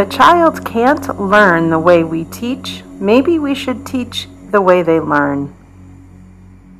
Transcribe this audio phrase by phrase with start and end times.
[0.00, 4.98] A child can't learn the way we teach, maybe we should teach the way they
[4.98, 5.54] learn.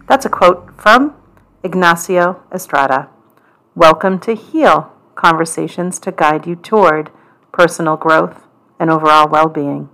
[0.08, 1.14] That's a quote from
[1.62, 3.10] Ignacio Estrada.
[3.74, 7.10] Welcome to HEAL Conversations to guide you toward
[7.52, 8.46] personal growth
[8.78, 9.90] and overall well being.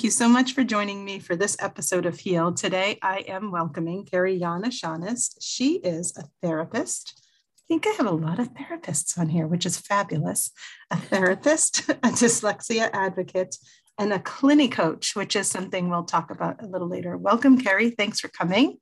[0.00, 2.54] Thank you so much for joining me for this episode of Heal.
[2.54, 5.36] Today, I am welcoming Carrie Yana Shaughness.
[5.42, 7.22] She is a therapist.
[7.58, 10.52] I think I have a lot of therapists on here, which is fabulous.
[10.90, 13.54] A therapist, a dyslexia advocate,
[13.98, 17.18] and a clinic coach, which is something we'll talk about a little later.
[17.18, 17.90] Welcome, Carrie.
[17.90, 18.78] Thanks for coming.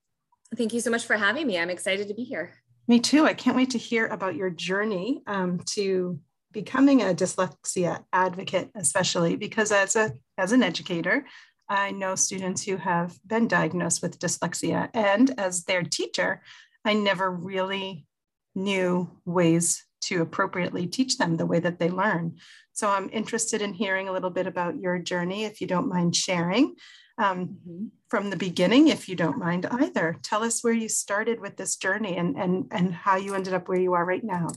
[0.57, 1.59] Thank you so much for having me.
[1.59, 2.55] I'm excited to be here.
[2.87, 3.25] Me too.
[3.25, 6.21] I can't wait to hear about your journey um, to
[6.53, 11.27] becoming a dyslexia advocate, especially because as a as an educator,
[11.69, 16.43] I know students who have been diagnosed with dyslexia, and as their teacher,
[16.85, 18.07] I never really
[18.55, 22.37] knew ways to appropriately teach them the way that they learn.
[22.73, 26.15] So I'm interested in hearing a little bit about your journey, if you don't mind
[26.15, 26.77] sharing.
[27.19, 27.87] Um, mm-hmm.
[28.09, 31.77] From the beginning, if you don't mind either, tell us where you started with this
[31.77, 34.49] journey and, and, and how you ended up where you are right now.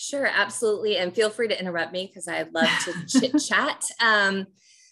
[0.00, 0.96] Sure, absolutely.
[0.96, 3.82] And feel free to interrupt me because I love to chit chat.
[4.00, 4.46] Um,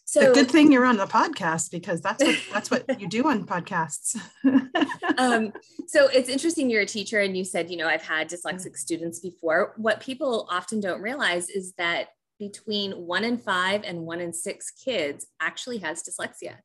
[0.04, 3.46] so good thing you're on the podcast because that's what that's what you do on
[3.46, 4.16] podcasts.
[5.18, 5.52] um,
[5.86, 9.20] so it's interesting you're a teacher and you said, you know, I've had dyslexic students
[9.20, 9.74] before.
[9.76, 12.08] What people often don't realize is that
[12.40, 16.56] between one in five and one in six kids actually has dyslexia.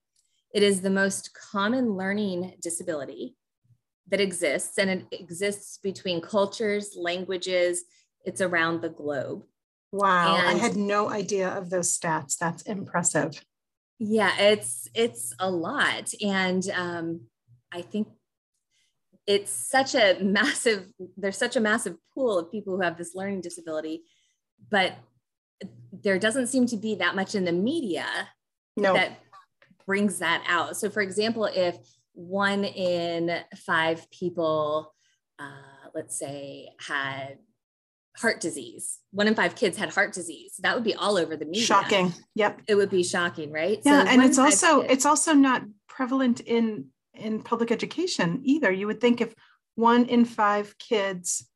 [0.52, 3.36] It is the most common learning disability
[4.08, 7.84] that exists, and it exists between cultures, languages,
[8.26, 9.44] it's around the globe.
[9.92, 12.38] Wow, and I had no idea of those stats.
[12.38, 13.44] That's impressive.
[14.00, 17.22] Yeah, it's it's a lot, and um,
[17.72, 18.08] I think
[19.28, 20.88] it's such a massive.
[21.18, 24.04] There's such a massive pool of people who have this learning disability,
[24.70, 24.94] but
[25.92, 28.08] there doesn't seem to be that much in the media
[28.78, 28.94] no.
[28.94, 29.20] that
[29.86, 30.78] brings that out.
[30.78, 31.76] So, for example, if
[32.14, 34.94] one in five people,
[35.40, 37.38] uh, let's say, had
[38.18, 39.00] heart disease.
[39.12, 40.56] One in five kids had heart disease.
[40.60, 41.64] That would be all over the media.
[41.64, 42.14] Shocking.
[42.36, 42.62] Yep.
[42.68, 43.80] It would be shocking, right?
[43.84, 48.72] Yeah, so and it's also kids, it's also not prevalent in in public education either.
[48.72, 49.34] You would think if
[49.76, 51.48] one in five kids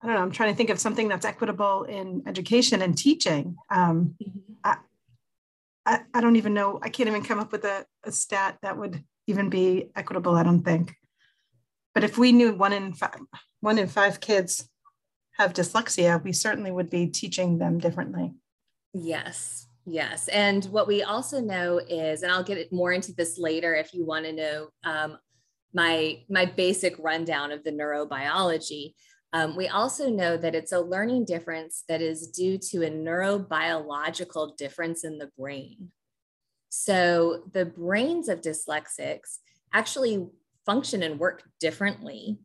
[0.00, 3.56] I don't know, I'm trying to think of something that's equitable in education and teaching.
[3.68, 4.52] Um, mm-hmm.
[4.62, 4.76] I,
[5.84, 8.78] I, I, don't even know, I can't even come up with a, a stat that
[8.78, 10.94] would even be equitable, I don't think.
[11.94, 13.18] But if we knew one in five,
[13.60, 14.68] one in five kids
[15.38, 18.32] have dyslexia, we certainly would be teaching them differently.
[18.92, 19.66] Yes.
[19.86, 20.28] Yes.
[20.28, 24.04] And what we also know is, and I'll get more into this later if you
[24.04, 25.18] want to know um,
[25.72, 28.94] my, my basic rundown of the neurobiology.
[29.32, 34.56] Um, we also know that it's a learning difference that is due to a neurobiological
[34.56, 35.90] difference in the brain.
[36.70, 39.38] So the brains of dyslexics
[39.72, 40.26] actually
[40.66, 42.38] function and work differently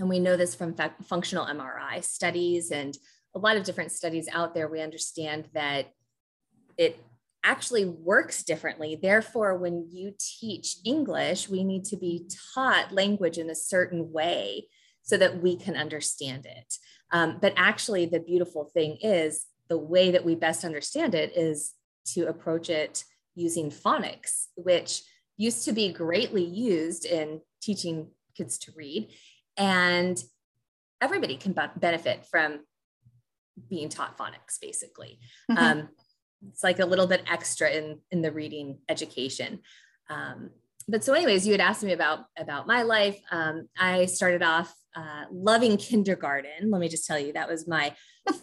[0.00, 0.74] and we know this from
[1.04, 2.96] functional MRI studies and
[3.34, 4.66] a lot of different studies out there.
[4.66, 5.92] We understand that
[6.78, 6.98] it
[7.44, 8.98] actually works differently.
[9.00, 14.68] Therefore, when you teach English, we need to be taught language in a certain way
[15.02, 16.74] so that we can understand it.
[17.12, 21.74] Um, but actually, the beautiful thing is the way that we best understand it is
[22.06, 23.04] to approach it
[23.34, 25.02] using phonics, which
[25.36, 29.10] used to be greatly used in teaching kids to read
[29.56, 30.22] and
[31.00, 32.60] everybody can benefit from
[33.68, 35.18] being taught phonics basically.
[35.50, 35.64] Mm-hmm.
[35.64, 35.88] um,
[36.48, 39.60] it's like a little bit extra in in the reading education.
[40.08, 40.50] Um,
[40.88, 43.20] but so anyways you had asked me about about my life.
[43.30, 46.70] Um, i started off uh, loving kindergarten.
[46.70, 47.94] Let me just tell you that was my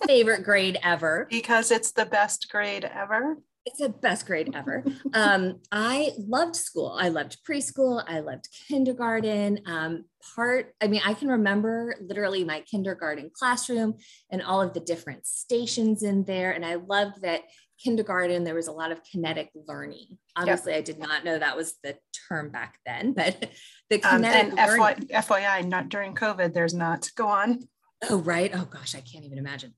[0.06, 1.28] favorite grade ever.
[1.30, 3.38] Because it's the best grade ever
[3.68, 4.84] it's the best grade ever.
[5.14, 6.98] Um, I loved school.
[6.98, 8.02] I loved preschool.
[8.08, 9.60] I loved kindergarten.
[9.66, 10.06] Um,
[10.36, 13.96] part, I mean, I can remember literally my kindergarten classroom
[14.32, 16.52] and all of the different stations in there.
[16.52, 17.42] And I loved that
[17.84, 20.18] kindergarten, there was a lot of kinetic learning.
[20.36, 20.80] Obviously, yep.
[20.80, 21.98] I did not know that was the
[22.30, 23.52] term back then, but
[23.90, 25.08] the kinetic um, and learning.
[25.14, 27.10] FYI, not during COVID, there's not.
[27.16, 27.68] Go on.
[28.10, 28.52] Oh, right.
[28.54, 29.74] Oh, gosh, I can't even imagine.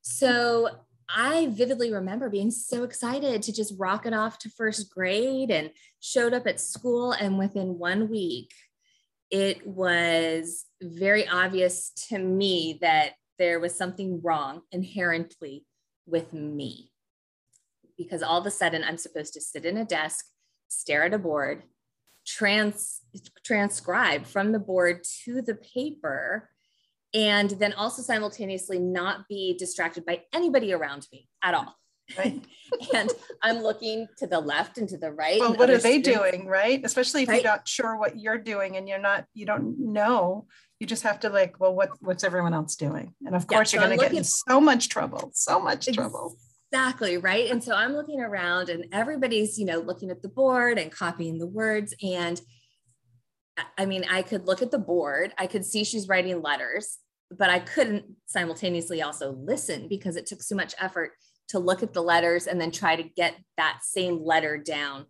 [0.00, 0.68] So
[1.08, 5.70] I vividly remember being so excited to just rock it off to first grade and
[6.00, 7.12] showed up at school.
[7.12, 8.52] And within one week,
[9.30, 15.66] it was very obvious to me that there was something wrong inherently
[16.06, 16.92] with me.
[17.96, 20.26] Because all of a sudden, I'm supposed to sit in a desk,
[20.68, 21.62] stare at a board,
[22.26, 23.00] trans,
[23.44, 26.50] transcribe from the board to the paper,
[27.14, 31.76] and then also simultaneously not be distracted by anybody around me at all.
[32.18, 32.44] Right.
[32.94, 35.40] and I'm looking to the left and to the right.
[35.40, 36.30] Well, what are they students.
[36.32, 36.46] doing?
[36.46, 36.80] Right.
[36.84, 37.42] Especially if right?
[37.42, 40.46] you're not sure what you're doing and you're not, you don't know.
[40.80, 43.14] You just have to like, well, what what's everyone else doing?
[43.24, 45.86] And of course, yeah, so you're going to get in so much trouble, so much
[45.94, 46.36] trouble.
[46.72, 47.50] Exactly right.
[47.50, 51.38] And so I'm looking around, and everybody's, you know, looking at the board and copying
[51.38, 51.94] the words.
[52.02, 52.40] And
[53.78, 56.98] I mean, I could look at the board, I could see she's writing letters,
[57.38, 61.12] but I couldn't simultaneously also listen because it took so much effort
[61.48, 65.06] to look at the letters and then try to get that same letter down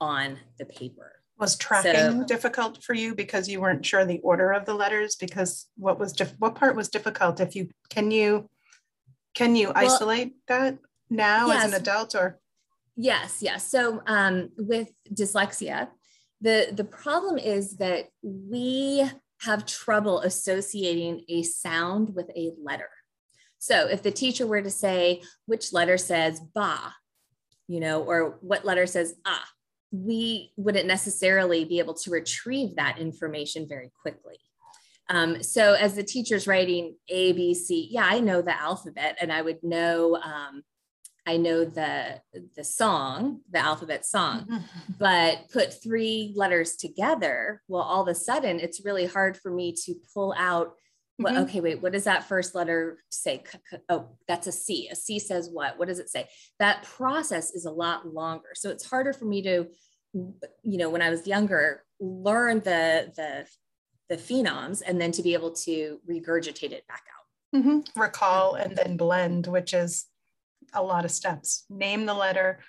[0.00, 1.12] on the paper.
[1.38, 5.16] Was tracking so, difficult for you because you weren't sure the order of the letters?
[5.16, 7.40] Because what was dif- what part was difficult?
[7.40, 8.48] If you can you
[9.34, 10.78] can you well, isolate that
[11.10, 12.38] now yes, as an adult or?
[12.96, 13.68] Yes, yes.
[13.68, 15.88] So um, with dyslexia,
[16.40, 19.10] the the problem is that we
[19.44, 22.90] have trouble associating a sound with a letter.
[23.58, 26.92] So if the teacher were to say, which letter says ba,
[27.66, 29.44] you know, or what letter says ah,
[29.90, 34.38] we wouldn't necessarily be able to retrieve that information very quickly.
[35.08, 39.32] Um, so as the teacher's writing A, B, C, yeah, I know the alphabet and
[39.32, 40.62] I would know, um,
[41.26, 42.20] I know the,
[42.54, 44.64] the song, the alphabet song,
[44.98, 49.74] but put three letters together, well, all of a sudden it's really hard for me
[49.84, 50.74] to pull out
[51.20, 51.36] mm-hmm.
[51.44, 53.42] okay, wait, what does that first letter say?
[53.88, 54.88] Oh, that's a C.
[54.90, 55.78] A C says what?
[55.78, 56.28] What does it say?
[56.58, 58.48] That process is a lot longer.
[58.54, 59.66] So it's harder for me to,
[60.12, 63.46] you know, when I was younger, learn the the
[64.08, 67.60] the phonemes and then to be able to regurgitate it back out.
[67.60, 68.00] Mm-hmm.
[68.00, 70.06] Recall and then blend, which is
[70.74, 71.64] a lot of steps.
[71.70, 72.60] Name the letter,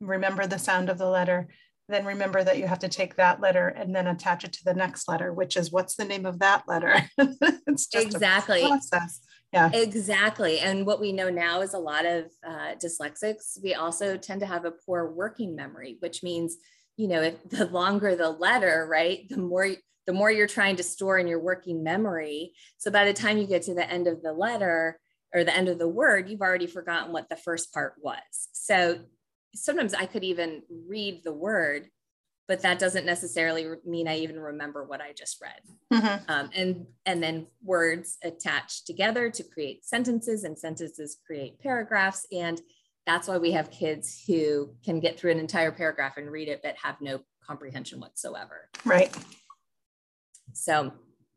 [0.00, 1.48] remember the sound of the letter,
[1.88, 4.74] then remember that you have to take that letter and then attach it to the
[4.74, 6.94] next letter, which is what's the name of that letter?
[7.18, 9.20] it's just exactly process.
[9.52, 10.58] Yeah, exactly.
[10.58, 13.58] And what we know now is a lot of uh, dyslexics.
[13.62, 16.56] We also tend to have a poor working memory, which means
[16.96, 19.68] you know if the longer the letter, right, the more
[20.06, 22.52] the more you're trying to store in your working memory.
[22.78, 24.98] So by the time you get to the end of the letter
[25.34, 28.48] or the end of the word, you've already forgotten what the first part was.
[28.52, 29.00] So
[29.54, 31.88] sometimes I could even read the word,
[32.46, 35.60] but that doesn't necessarily mean I even remember what I just read.
[35.92, 36.30] Mm-hmm.
[36.30, 42.26] Um, and and then words attach together to create sentences, and sentences create paragraphs.
[42.30, 42.60] And
[43.06, 46.60] that's why we have kids who can get through an entire paragraph and read it,
[46.62, 48.68] but have no comprehension whatsoever.
[48.84, 49.14] Right.
[50.52, 50.92] So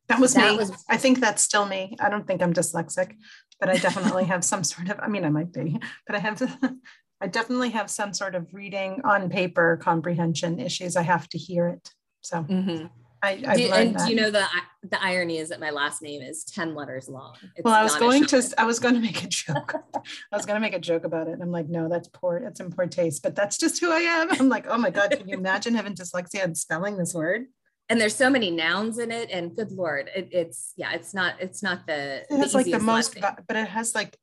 [0.09, 0.57] that was that me.
[0.57, 1.95] Was, I think that's still me.
[1.99, 3.15] I don't think I'm dyslexic,
[3.59, 6.41] but I definitely have some sort of, I mean, I might be, but I have
[7.21, 10.95] I definitely have some sort of reading on paper comprehension issues.
[10.95, 11.89] I have to hear it.
[12.21, 12.85] So mm-hmm.
[13.23, 14.05] I, I've do, and that.
[14.05, 14.45] do you know the
[14.83, 17.35] the irony is that my last name is 10 letters long.
[17.55, 19.75] It's well, I was going to I was going to make a joke.
[19.95, 21.33] I was going to make a joke about it.
[21.33, 23.99] And I'm like, no, that's poor, it's in poor taste, but that's just who I
[23.99, 24.31] am.
[24.31, 27.47] I'm like, oh my God, can you imagine having dyslexia and spelling this word?
[27.89, 31.35] And there's so many nouns in it and good lord it, it's yeah it's not
[31.39, 34.17] it's not the it's like the most but it has like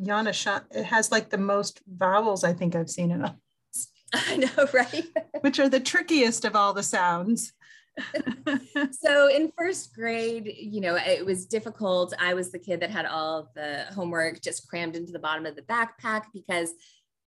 [0.00, 3.36] Yana it has like the most vowels I think I've seen in a
[4.14, 5.06] I know, right?
[5.40, 7.52] Which are the trickiest of all the sounds.
[8.90, 12.12] so in first grade, you know, it was difficult.
[12.18, 15.56] I was the kid that had all the homework just crammed into the bottom of
[15.56, 16.72] the backpack because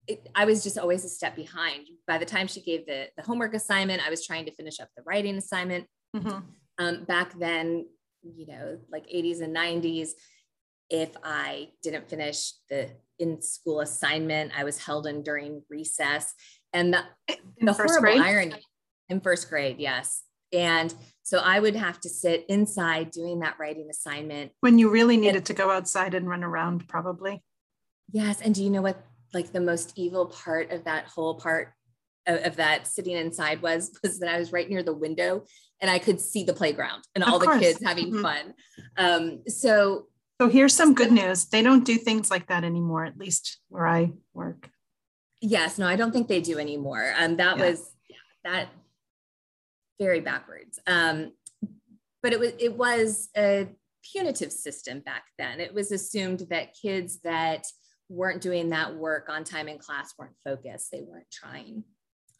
[0.07, 1.87] it, I was just always a step behind.
[2.07, 4.89] By the time she gave the, the homework assignment, I was trying to finish up
[4.95, 5.85] the writing assignment.
[6.15, 6.39] Mm-hmm.
[6.77, 7.85] Um, back then,
[8.23, 10.09] you know, like 80s and 90s,
[10.89, 16.33] if I didn't finish the in school assignment, I was held in during recess.
[16.73, 17.03] And the,
[17.61, 18.21] the horrible grade?
[18.21, 18.61] irony
[19.09, 20.23] in first grade, yes.
[20.53, 20.93] And
[21.23, 24.51] so I would have to sit inside doing that writing assignment.
[24.59, 27.41] When you really needed and, to go outside and run around, probably.
[28.11, 28.41] Yes.
[28.41, 29.01] And do you know what
[29.33, 31.73] like the most evil part of that whole part
[32.27, 35.45] of, of that sitting inside was was that I was right near the window
[35.81, 38.21] and I could see the playground and all the kids having mm-hmm.
[38.21, 38.53] fun.
[38.97, 40.07] Um, so
[40.39, 41.45] so here's some good news.
[41.45, 44.69] They don't do things like that anymore, at least where I work.
[45.41, 47.13] Yes, no, I don't think they do anymore.
[47.17, 47.69] Um, that yeah.
[47.69, 47.91] was
[48.43, 48.67] that
[49.99, 50.79] very backwards.
[50.87, 51.31] Um,
[52.21, 53.67] but it was it was a
[54.11, 55.59] punitive system back then.
[55.59, 57.65] It was assumed that kids that
[58.09, 61.83] weren't doing that work on time in class weren't focused, they weren't trying.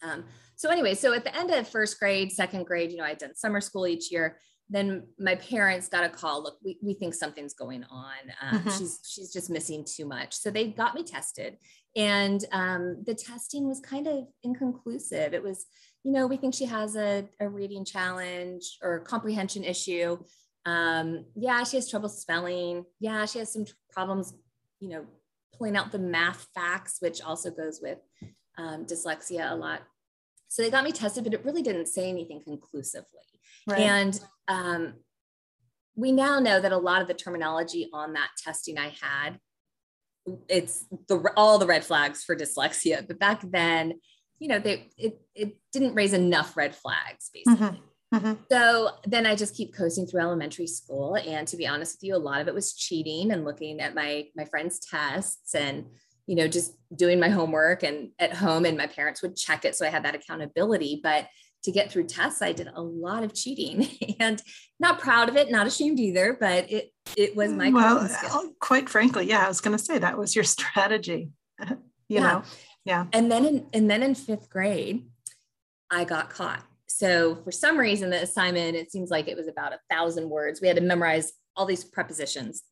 [0.03, 3.17] Um, so anyway, so at the end of first grade, second grade, you know, I'd
[3.17, 4.37] done summer school each year.
[4.69, 6.43] Then my parents got a call.
[6.43, 8.15] Look, we, we think something's going on.
[8.41, 8.69] Um, mm-hmm.
[8.69, 10.33] She's she's just missing too much.
[10.33, 11.57] So they got me tested,
[11.95, 15.35] and um, the testing was kind of inconclusive.
[15.35, 15.65] It was,
[16.03, 20.17] you know, we think she has a, a reading challenge or comprehension issue.
[20.65, 22.85] Um, yeah, she has trouble spelling.
[22.99, 24.33] Yeah, she has some problems,
[24.79, 25.05] you know,
[25.57, 27.99] pulling out the math facts, which also goes with
[28.57, 29.81] um, dyslexia a lot.
[30.47, 33.05] So they got me tested, but it really didn't say anything conclusively.
[33.67, 33.79] Right.
[33.81, 34.93] And um,
[35.95, 39.39] we now know that a lot of the terminology on that testing I had,
[40.47, 43.07] it's the all the red flags for dyslexia.
[43.07, 43.93] But back then,
[44.39, 47.67] you know, they it it didn't raise enough red flags, basically.
[47.67, 47.81] Mm-hmm.
[48.15, 48.33] Mm-hmm.
[48.49, 51.15] So then I just keep coasting through elementary school.
[51.15, 53.93] And to be honest with you, a lot of it was cheating and looking at
[53.93, 55.85] my my friends' tests and
[56.27, 59.75] you know just doing my homework and at home and my parents would check it
[59.75, 61.01] so I had that accountability.
[61.03, 61.27] But
[61.63, 63.87] to get through tests, I did a lot of cheating
[64.19, 64.41] and
[64.79, 68.07] not proud of it, not ashamed either, but it it was my well,
[68.59, 71.31] quite frankly, yeah, I was going to say that was your strategy.
[71.69, 71.75] you
[72.07, 72.21] yeah.
[72.21, 72.43] know,
[72.85, 73.05] yeah.
[73.11, 75.07] And then in and then in fifth grade,
[75.91, 79.73] I got caught so for some reason, the assignment, it seems like it was about
[79.73, 80.61] a thousand words.
[80.61, 82.63] We had to memorize all these prepositions.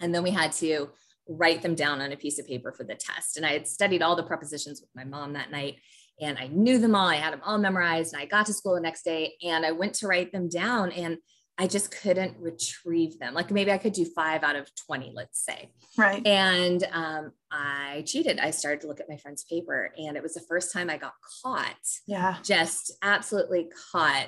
[0.00, 0.90] And then we had to
[1.28, 3.36] write them down on a piece of paper for the test.
[3.36, 5.76] And I had studied all the prepositions with my mom that night
[6.20, 7.08] and I knew them all.
[7.08, 8.12] I had them all memorized.
[8.12, 10.92] And I got to school the next day and I went to write them down.
[10.92, 11.18] And
[11.62, 13.34] I just couldn't retrieve them.
[13.34, 15.70] Like maybe I could do five out of 20, let's say.
[15.96, 16.20] Right.
[16.26, 18.40] And um, I cheated.
[18.40, 20.96] I started to look at my friend's paper, and it was the first time I
[20.96, 21.76] got caught.
[22.04, 22.38] Yeah.
[22.42, 24.26] Just absolutely caught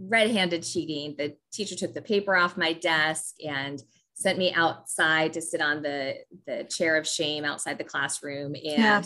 [0.00, 1.14] red handed cheating.
[1.16, 3.80] The teacher took the paper off my desk and
[4.14, 6.16] sent me outside to sit on the,
[6.48, 8.56] the chair of shame outside the classroom.
[8.56, 9.02] And yeah.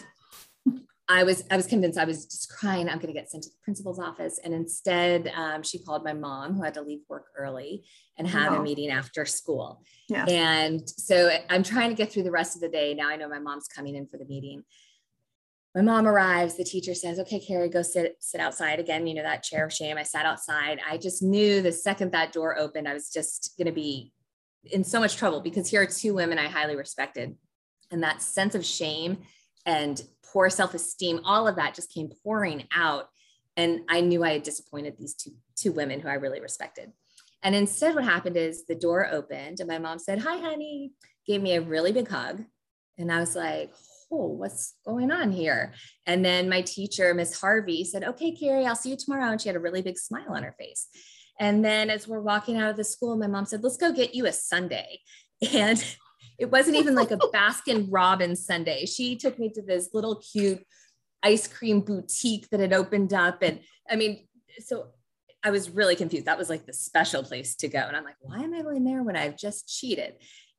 [1.08, 2.88] I was I was convinced I was just crying.
[2.88, 6.12] I'm going to get sent to the principal's office, and instead, um, she called my
[6.12, 7.84] mom, who had to leave work early,
[8.18, 8.60] and have wow.
[8.60, 9.82] a meeting after school.
[10.08, 10.24] Yeah.
[10.24, 12.92] And so I'm trying to get through the rest of the day.
[12.94, 14.64] Now I know my mom's coming in for the meeting.
[15.76, 16.56] My mom arrives.
[16.56, 19.06] The teacher says, "Okay, Carrie, go sit sit outside again.
[19.06, 20.80] You know that chair of shame." I sat outside.
[20.88, 24.12] I just knew the second that door opened, I was just going to be
[24.64, 27.36] in so much trouble because here are two women I highly respected,
[27.92, 29.18] and that sense of shame
[29.66, 30.00] and
[30.36, 33.08] poor self-esteem, all of that just came pouring out.
[33.56, 36.92] And I knew I had disappointed these two, two women who I really respected.
[37.42, 40.92] And instead, what happened is the door opened and my mom said, Hi, honey,
[41.26, 42.44] gave me a really big hug.
[42.98, 43.72] And I was like,
[44.12, 45.72] Oh, what's going on here?
[46.04, 49.30] And then my teacher, Miss Harvey, said, Okay, Carrie, I'll see you tomorrow.
[49.30, 50.88] And she had a really big smile on her face.
[51.40, 54.14] And then as we're walking out of the school, my mom said, Let's go get
[54.14, 54.98] you a sundae.
[55.54, 55.82] And
[56.38, 58.86] it wasn't even like a Baskin Robbins sundae.
[58.86, 60.62] She took me to this little cute
[61.22, 63.42] ice cream boutique that had opened up.
[63.42, 64.26] And I mean,
[64.60, 64.88] so
[65.42, 66.26] I was really confused.
[66.26, 67.78] That was like the special place to go.
[67.78, 70.14] And I'm like, why am I going there when I've just cheated?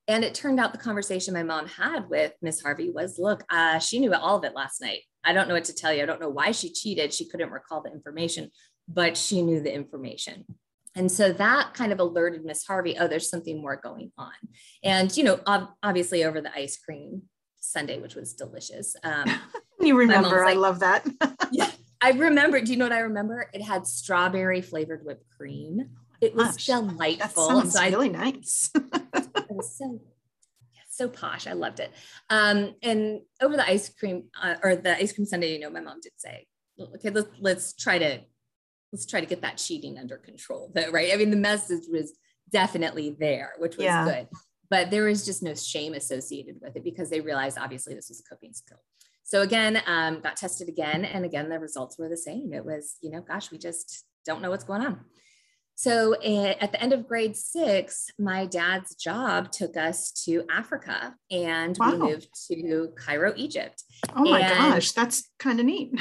[0.07, 3.79] And it turned out the conversation my mom had with Miss Harvey was look, uh,
[3.79, 5.01] she knew all of it last night.
[5.23, 6.03] I don't know what to tell you.
[6.03, 7.13] I don't know why she cheated.
[7.13, 8.49] She couldn't recall the information,
[8.87, 10.45] but she knew the information.
[10.97, 14.33] And so that kind of alerted Miss Harvey, oh, there's something more going on.
[14.83, 17.21] And, you know, ob- obviously over the ice cream
[17.59, 18.95] sundae, which was delicious.
[19.03, 19.25] Um,
[19.79, 21.05] you remember, I love that.
[21.51, 21.69] yeah,
[22.01, 22.59] I remember.
[22.61, 23.47] Do you know what I remember?
[23.53, 25.89] It had strawberry flavored whipped cream.
[26.19, 27.47] It was Gosh, delightful.
[27.47, 28.71] That sounds so really I, nice.
[28.75, 30.01] it was so
[30.89, 31.45] so posh.
[31.45, 31.91] I loved it.
[32.31, 35.79] Um, and over the ice cream uh, or the ice cream sundae, you know, my
[35.79, 36.47] mom did say,
[36.95, 38.21] okay, let's, let's try to
[38.91, 42.13] let's try to get that cheating under control though right i mean the message was
[42.51, 44.05] definitely there which was yeah.
[44.05, 44.27] good
[44.69, 48.19] but there was just no shame associated with it because they realized obviously this was
[48.19, 48.79] a coping skill
[49.23, 52.95] so again um, got tested again and again the results were the same it was
[53.01, 54.99] you know gosh we just don't know what's going on
[55.77, 61.13] so eh, at the end of grade six, my dad's job took us to Africa
[61.29, 61.91] and wow.
[61.91, 63.83] we moved to Cairo, Egypt.
[64.15, 65.93] Oh my and gosh, that's kind of neat.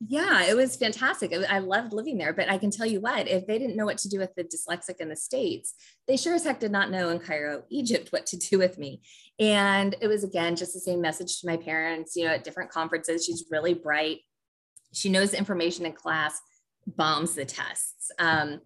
[0.00, 1.32] Yeah, it was fantastic.
[1.32, 2.34] I loved living there.
[2.34, 4.44] But I can tell you what, if they didn't know what to do with the
[4.44, 5.74] dyslexic in the States,
[6.06, 9.00] they sure as heck did not know in Cairo, Egypt, what to do with me.
[9.38, 12.70] And it was, again, just the same message to my parents, you know, at different
[12.70, 13.24] conferences.
[13.24, 14.18] She's really bright.
[14.92, 16.40] She knows information in class,
[16.86, 18.10] bombs the tests.
[18.18, 18.60] Um,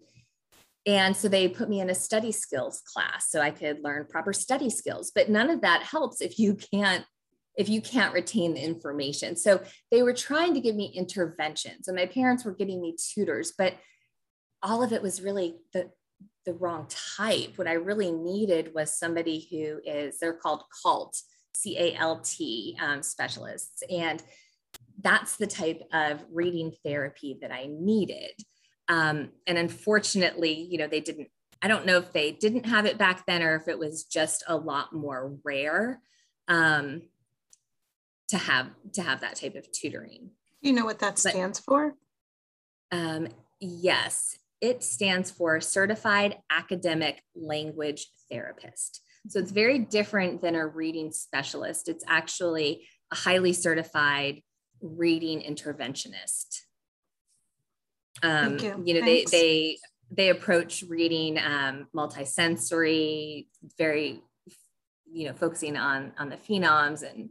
[0.85, 4.33] and so they put me in a study skills class so I could learn proper
[4.33, 5.11] study skills.
[5.13, 7.05] But none of that helps if you can't
[7.57, 9.35] if you can't retain the information.
[9.35, 13.53] So they were trying to give me interventions and my parents were getting me tutors,
[13.57, 13.75] but
[14.63, 15.89] all of it was really the,
[16.45, 17.57] the wrong type.
[17.57, 21.17] What I really needed was somebody who is, they're called CALT,
[21.53, 23.83] C A L T um, specialists.
[23.89, 24.23] And
[25.01, 28.31] that's the type of reading therapy that I needed.
[28.87, 31.29] Um, and unfortunately, you know, they didn't,
[31.61, 34.43] I don't know if they didn't have it back then or if it was just
[34.47, 36.01] a lot more rare
[36.47, 37.01] um,
[38.31, 40.31] to have to have that type of tutoring.
[40.61, 41.95] You know what that stands but, for?
[42.91, 43.27] Um,
[43.59, 49.01] yes, it stands for Certified Academic Language Therapist.
[49.27, 51.89] So it's very different than a reading specialist.
[51.89, 54.41] It's actually a highly certified
[54.81, 56.61] reading interventionist.
[58.23, 58.83] Um, you.
[58.85, 58.93] you.
[58.93, 59.31] know, Thanks.
[59.31, 59.77] they they
[60.09, 63.47] they approach reading um, multisensory,
[63.77, 64.21] very,
[65.11, 67.29] you know, focusing on on the phenoms and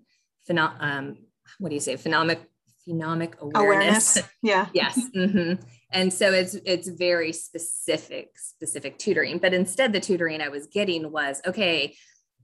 [0.48, 0.74] phenom.
[0.80, 1.16] Um,
[1.58, 1.96] what do you say?
[1.96, 2.40] Phenomic
[2.88, 4.16] phenomic awareness.
[4.16, 4.30] awareness.
[4.42, 4.66] Yeah.
[4.74, 5.00] yes.
[5.14, 5.62] Mm-hmm.
[5.92, 9.38] And so it's it's very specific specific tutoring.
[9.38, 11.94] But instead, the tutoring I was getting was okay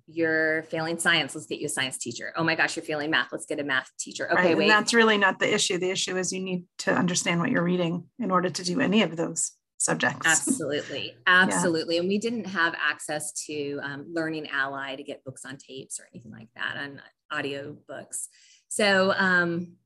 [0.09, 3.29] you're failing science let's get you a science teacher oh my gosh you're failing math
[3.33, 4.57] let's get a math teacher okay right.
[4.57, 7.65] wait that's really not the issue the issue is you need to understand what you're
[7.65, 12.01] reading in order to do any of those subjects absolutely absolutely yeah.
[12.01, 16.07] and we didn't have access to um, learning ally to get books on tapes or
[16.15, 17.01] anything like that on
[17.31, 18.29] audio books
[18.69, 19.77] so um,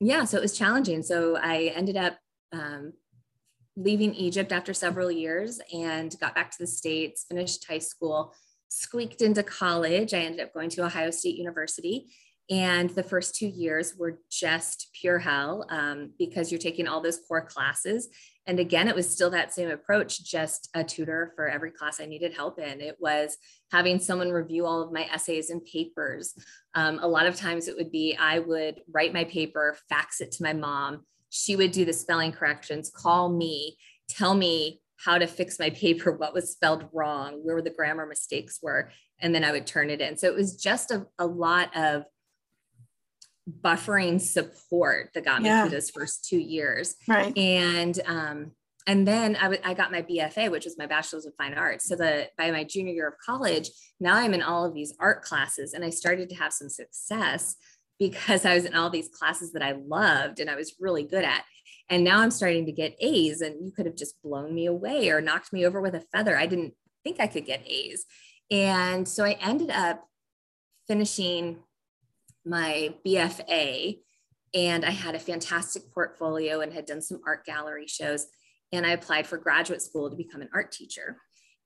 [0.00, 2.18] yeah so it was challenging so i ended up
[2.52, 2.92] um,
[3.76, 8.34] leaving egypt after several years and got back to the states finished high school
[8.72, 10.14] squeaked into college.
[10.14, 12.06] I ended up going to Ohio State University.
[12.50, 17.20] And the first two years were just pure hell um, because you're taking all those
[17.28, 18.08] core classes.
[18.46, 22.06] And again, it was still that same approach, just a tutor for every class I
[22.06, 22.80] needed help in.
[22.80, 23.36] It was
[23.70, 26.34] having someone review all of my essays and papers.
[26.74, 30.32] Um, a lot of times it would be I would write my paper, fax it
[30.32, 31.04] to my mom.
[31.30, 33.76] She would do the spelling corrections, call me,
[34.08, 38.58] tell me how to fix my paper, what was spelled wrong, where the grammar mistakes
[38.60, 40.16] were, and then I would turn it in.
[40.16, 42.04] So it was just a, a lot of
[43.48, 45.62] buffering support that got me yeah.
[45.62, 46.96] through those first two years.
[47.08, 47.36] Right.
[47.36, 48.52] And um,
[48.86, 51.88] and then I, w- I got my BFA, which was my bachelor's of fine arts.
[51.88, 55.22] So that by my junior year of college, now I'm in all of these art
[55.22, 57.56] classes, and I started to have some success
[57.98, 61.24] because I was in all these classes that I loved and I was really good
[61.24, 61.44] at.
[61.88, 65.10] And now I'm starting to get A's, and you could have just blown me away
[65.10, 66.36] or knocked me over with a feather.
[66.36, 66.74] I didn't
[67.04, 68.04] think I could get A's.
[68.50, 70.04] And so I ended up
[70.88, 71.60] finishing
[72.44, 73.98] my BFA,
[74.54, 78.26] and I had a fantastic portfolio and had done some art gallery shows.
[78.72, 81.18] And I applied for graduate school to become an art teacher.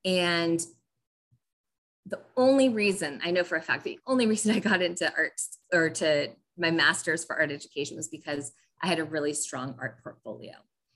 [0.04, 0.64] And
[2.06, 5.58] the only reason I know for a fact, the only reason I got into arts
[5.72, 10.02] or to my master's for art education was because I had a really strong art
[10.02, 10.52] portfolio.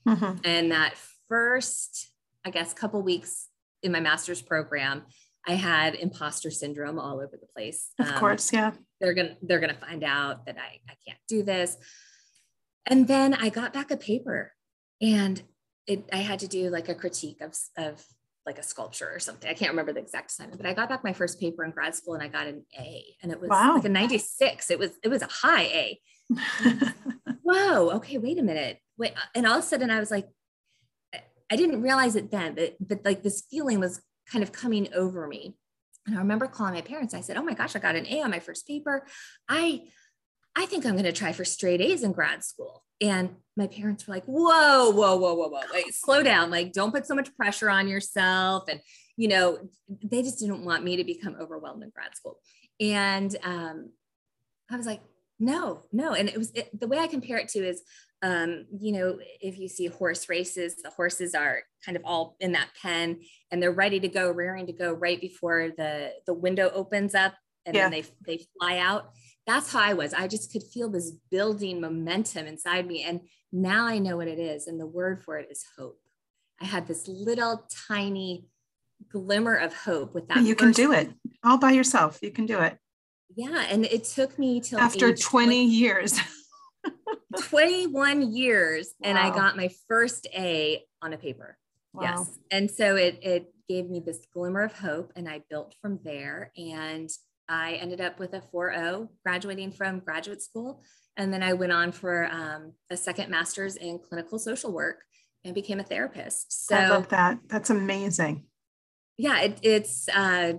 [0.07, 0.37] Mm-hmm.
[0.45, 0.95] And that
[1.27, 2.09] first,
[2.45, 3.47] I guess, couple weeks
[3.83, 5.03] in my master's program,
[5.47, 7.89] I had imposter syndrome all over the place.
[7.99, 8.71] Of um, course, yeah.
[9.01, 11.77] They're gonna they're gonna find out that I, I can't do this.
[12.85, 14.53] And then I got back a paper
[15.01, 15.41] and
[15.87, 18.03] it I had to do like a critique of, of
[18.45, 19.49] like a sculpture or something.
[19.49, 21.95] I can't remember the exact assignment, but I got back my first paper in grad
[21.95, 23.75] school and I got an A and it was wow.
[23.75, 24.71] like a 96.
[24.71, 25.99] It was, it was a high A.
[27.43, 27.91] Whoa.
[27.91, 28.17] Okay.
[28.17, 28.79] Wait a minute.
[28.97, 29.13] Wait.
[29.15, 30.27] Uh, and all of a sudden I was like,
[31.51, 35.27] I didn't realize it then, but, but like this feeling was kind of coming over
[35.27, 35.57] me.
[36.07, 37.13] And I remember calling my parents.
[37.13, 39.05] I said, Oh my gosh, I got an A on my first paper.
[39.47, 39.81] I,
[40.55, 42.83] I think I'm going to try for straight A's in grad school.
[42.99, 46.51] And my parents were like, whoa, whoa, whoa, whoa, whoa, like slow down.
[46.51, 48.65] Like, don't put so much pressure on yourself.
[48.69, 48.79] And,
[49.17, 49.57] you know,
[50.03, 52.37] they just didn't want me to become overwhelmed in grad school.
[52.79, 53.91] And um,
[54.69, 55.01] I was like,
[55.41, 56.13] no, no.
[56.13, 57.81] And it was it, the way I compare it to is,
[58.21, 62.53] um, you know, if you see horse races, the horses are kind of all in
[62.53, 66.71] that pen and they're ready to go, rearing to go right before the, the window
[66.73, 67.33] opens up
[67.65, 67.89] and yeah.
[67.89, 69.11] then they, they fly out
[69.47, 70.13] that's how I was.
[70.13, 73.03] I just could feel this building momentum inside me.
[73.03, 74.67] And now I know what it is.
[74.67, 75.99] And the word for it is hope.
[76.59, 78.45] I had this little tiny
[79.11, 80.43] glimmer of hope with that.
[80.43, 81.11] You can do it
[81.43, 82.19] all by yourself.
[82.21, 82.77] You can do it.
[83.35, 83.65] Yeah.
[83.69, 86.19] And it took me till after 20, 20 years.
[87.39, 88.93] 21 years.
[88.99, 89.09] Wow.
[89.09, 91.57] And I got my first A on a paper.
[91.93, 92.03] Wow.
[92.03, 92.39] Yes.
[92.51, 95.13] And so it, it gave me this glimmer of hope.
[95.15, 96.51] And I built from there.
[96.57, 97.09] And
[97.47, 100.83] I ended up with a 4.0 graduating from graduate school.
[101.17, 105.03] And then I went on for um, a second master's in clinical social work
[105.43, 106.67] and became a therapist.
[106.67, 107.39] So I love that.
[107.47, 108.45] That's amazing.
[109.17, 110.53] Yeah, it, it's uh,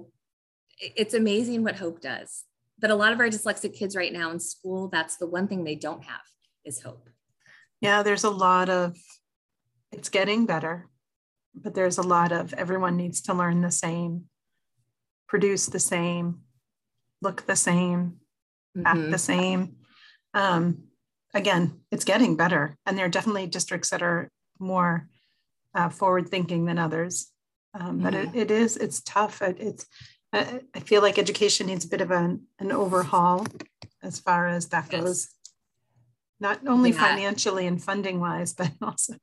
[0.78, 2.44] it's amazing what hope does.
[2.82, 5.62] But a lot of our dyslexic kids right now in school, that's the one thing
[5.62, 6.20] they don't have
[6.64, 7.08] is hope.
[7.80, 8.96] Yeah, there's a lot of
[9.92, 10.88] it's getting better,
[11.54, 14.24] but there's a lot of everyone needs to learn the same,
[15.28, 16.40] produce the same,
[17.20, 18.16] look the same,
[18.76, 18.86] mm-hmm.
[18.86, 19.76] act the same.
[20.34, 20.84] Um,
[21.34, 22.76] again, it's getting better.
[22.84, 25.08] And there are definitely districts that are more
[25.74, 27.28] uh, forward thinking than others.
[27.78, 29.40] Um, but it, it is, it's tough.
[29.40, 29.86] It, it's,
[30.32, 33.46] I feel like education needs a bit of an, an overhaul
[34.02, 35.02] as far as that yes.
[35.02, 35.28] goes.
[36.40, 37.08] Not only yeah.
[37.08, 39.14] financially and funding wise, but also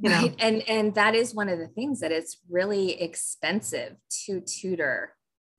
[0.00, 0.16] you know.
[0.16, 5.14] right and and that is one of the things that it's really expensive to tutor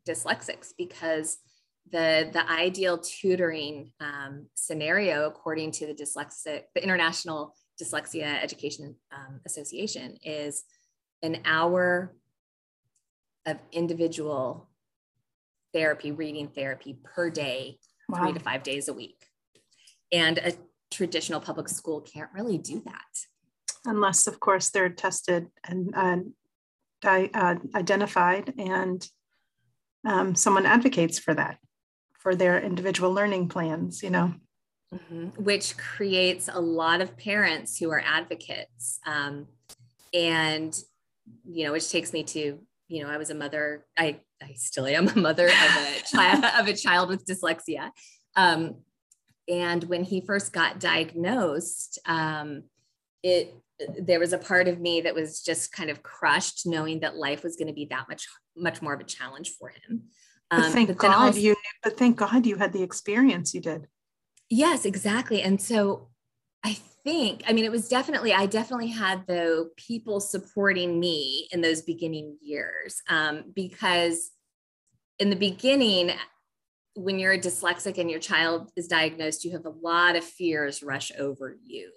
[0.08, 1.38] dyslexics because
[1.92, 9.40] the the ideal tutoring um, scenario according to the dyslexic the international dyslexia education um,
[9.46, 10.64] association is
[11.22, 12.16] an hour
[13.46, 14.70] of individual
[15.74, 17.78] therapy reading therapy per day
[18.10, 18.20] wow.
[18.20, 19.26] three to five days a week
[20.12, 20.54] and a
[20.92, 23.02] traditional public school can't really do that
[23.86, 26.18] unless of course they're tested and uh,
[27.02, 29.08] di- uh, identified and
[30.06, 31.58] um, someone advocates for that
[32.24, 34.34] for their individual learning plans, you know.
[34.94, 35.44] Mm-hmm.
[35.44, 39.00] Which creates a lot of parents who are advocates.
[39.06, 39.48] Um,
[40.14, 40.74] and,
[41.46, 42.60] you know, which takes me to,
[42.94, 46.46] you know, I was a mother, I, I still am a mother of a child
[46.60, 47.90] of a child with dyslexia.
[48.36, 48.82] Um,
[49.48, 52.64] and when he first got diagnosed, um,
[53.24, 53.54] it
[54.00, 57.44] there was a part of me that was just kind of crushed knowing that life
[57.44, 60.04] was going to be that much much more of a challenge for him
[60.54, 63.62] um, but thank but God also, you but thank God you had the experience you
[63.62, 63.88] did.
[64.50, 65.42] Yes, exactly.
[65.42, 66.10] And so
[66.64, 71.62] I think, I mean, it was definitely, I definitely had though people supporting me in
[71.62, 74.32] those beginning years um, because
[75.20, 76.12] in the beginning,
[76.96, 80.84] when you're a dyslexic and your child is diagnosed, you have a lot of fears
[80.84, 81.92] rush over you.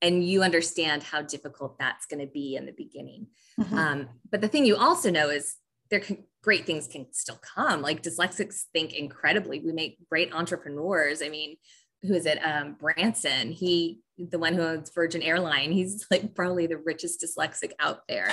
[0.00, 3.26] And you understand how difficult that's going to be in the beginning.
[3.60, 3.76] Mm-hmm.
[3.76, 5.56] Um, but the thing you also know is
[5.90, 7.82] there can great things can still come.
[7.82, 9.60] Like dyslexics think incredibly.
[9.60, 11.20] We make great entrepreneurs.
[11.20, 11.56] I mean,
[12.02, 12.38] who is it?
[12.38, 13.52] Um, Branson.
[13.52, 15.72] He, the one who owns Virgin Airline.
[15.72, 18.30] He's like probably the richest dyslexic out there.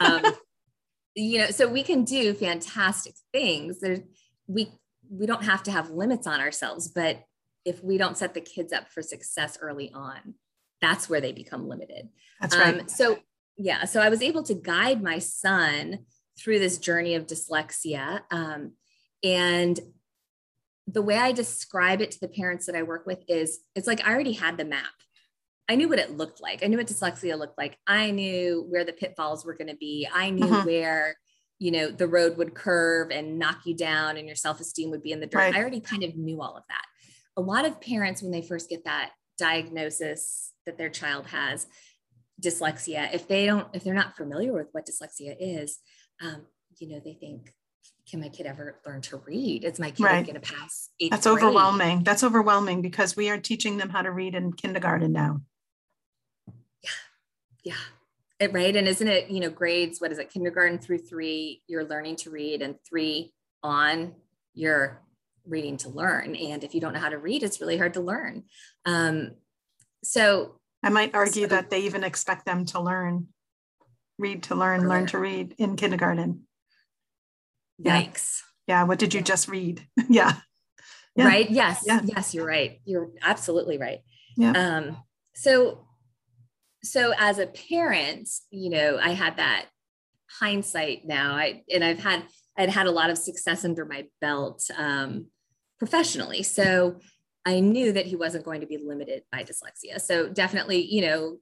[0.00, 0.22] Um,
[1.14, 3.80] you know, so we can do fantastic things.
[3.80, 4.00] There's
[4.46, 4.72] we
[5.10, 7.22] we don't have to have limits on ourselves, but
[7.64, 10.34] if we don't set the kids up for success early on,
[10.80, 12.08] that's where they become limited.
[12.40, 12.80] That's right.
[12.80, 13.18] Um, so
[13.56, 16.00] yeah, so I was able to guide my son
[16.38, 18.20] through this journey of dyslexia.
[18.30, 18.72] Um,
[19.24, 19.78] and
[20.90, 24.06] the way I describe it to the parents that I work with is it's like
[24.06, 24.86] I already had the map.
[25.68, 26.64] I knew what it looked like.
[26.64, 27.76] I knew what dyslexia looked like.
[27.86, 30.08] I knew where the pitfalls were going to be.
[30.12, 30.64] I knew uh-huh.
[30.64, 31.16] where,
[31.58, 35.02] you know, the road would curve and knock you down and your self esteem would
[35.02, 35.38] be in the dirt.
[35.38, 35.54] Right.
[35.54, 36.84] I already kind of knew all of that.
[37.36, 41.66] A lot of parents, when they first get that diagnosis that their child has
[42.42, 45.80] dyslexia, if they don't, if they're not familiar with what dyslexia is,
[46.22, 46.46] um,
[46.78, 47.52] you know, they think,
[48.08, 49.64] can my kid ever learn to read?
[49.64, 50.26] Is my kid right.
[50.26, 50.90] going to pass?
[51.10, 51.42] That's grade?
[51.42, 52.04] overwhelming.
[52.04, 55.42] That's overwhelming because we are teaching them how to read in kindergarten now.
[56.82, 56.90] Yeah.
[57.64, 57.74] Yeah.
[58.40, 58.74] It, right.
[58.74, 62.30] And isn't it, you know, grades, what is it, kindergarten through three, you're learning to
[62.30, 64.14] read, and three on,
[64.54, 65.02] you're
[65.46, 66.36] reading to learn.
[66.36, 68.44] And if you don't know how to read, it's really hard to learn.
[68.84, 69.32] Um,
[70.04, 73.28] so I might argue so, that they even expect them to learn
[74.18, 76.47] read to learn, learn to read in kindergarten.
[77.82, 78.40] Yikes.
[78.66, 78.84] Yeah.
[78.84, 79.86] What did you just read?
[80.08, 80.34] yeah.
[81.16, 81.26] yeah.
[81.26, 81.50] Right.
[81.50, 81.84] Yes.
[81.86, 82.00] Yeah.
[82.04, 82.80] Yes, you're right.
[82.84, 84.00] You're absolutely right.
[84.36, 84.52] Yeah.
[84.52, 84.96] Um,
[85.34, 85.84] so
[86.82, 89.66] so as a parent, you know, I had that
[90.30, 91.34] hindsight now.
[91.34, 92.24] I and I've had
[92.56, 95.26] I'd had a lot of success under my belt um,
[95.78, 96.42] professionally.
[96.42, 96.98] So
[97.46, 100.00] I knew that he wasn't going to be limited by dyslexia.
[100.00, 101.38] So definitely, you know,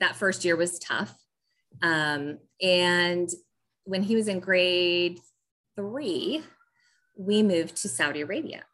[0.00, 1.14] that first year was tough.
[1.82, 3.28] Um, and
[3.84, 5.20] when he was in grade
[5.78, 6.42] three,
[7.16, 8.64] we moved to Saudi Arabia.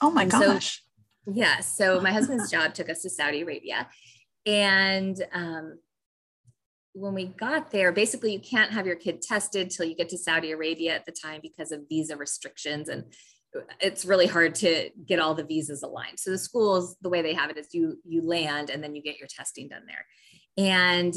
[0.00, 0.82] Oh my gosh.
[1.24, 1.60] So, yeah.
[1.60, 3.88] So my husband's job took us to Saudi Arabia.
[4.44, 5.78] And um,
[6.94, 10.18] when we got there, basically you can't have your kid tested till you get to
[10.18, 12.88] Saudi Arabia at the time because of visa restrictions.
[12.88, 13.04] And
[13.80, 16.18] it's really hard to get all the visas aligned.
[16.18, 19.02] So the schools, the way they have it is you you land and then you
[19.02, 20.06] get your testing done there.
[20.56, 21.16] And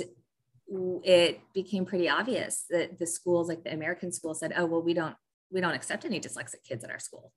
[1.04, 4.94] it became pretty obvious that the schools like the american school said oh well we
[4.94, 5.16] don't
[5.52, 7.32] we don't accept any dyslexic kids at our school.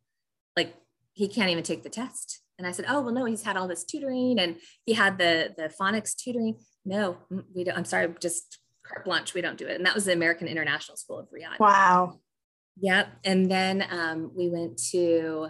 [0.57, 0.75] Like
[1.13, 2.41] he can't even take the test.
[2.57, 5.53] And i said oh well no he's had all this tutoring and he had the
[5.57, 6.57] the phonics tutoring.
[6.85, 9.77] No mm, we don't i'm sorry just carte blanche we don't do it.
[9.77, 12.21] And that was the american international school of riyadh wow.
[12.81, 13.09] Yep.
[13.25, 15.49] And then um, we went to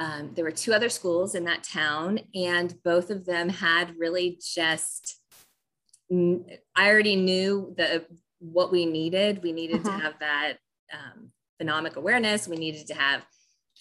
[0.00, 4.38] um, there were two other schools in that town and both of them had really
[4.40, 5.20] just
[6.10, 8.04] I already knew the
[8.40, 9.42] what we needed.
[9.42, 10.00] We needed to mm-hmm.
[10.00, 10.54] have that
[10.92, 12.48] um, phonemic awareness.
[12.48, 13.24] We needed to have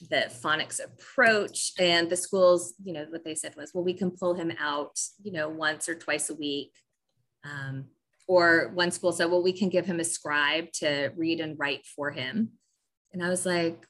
[0.09, 1.73] the phonics approach.
[1.79, 4.97] And the schools you know what they said was well we can pull him out
[5.21, 6.73] you know once or twice a week.
[7.43, 7.85] Um,
[8.27, 11.85] or one school said well we can give him a scribe to read and write
[11.85, 12.51] for him.
[13.11, 13.85] And i was like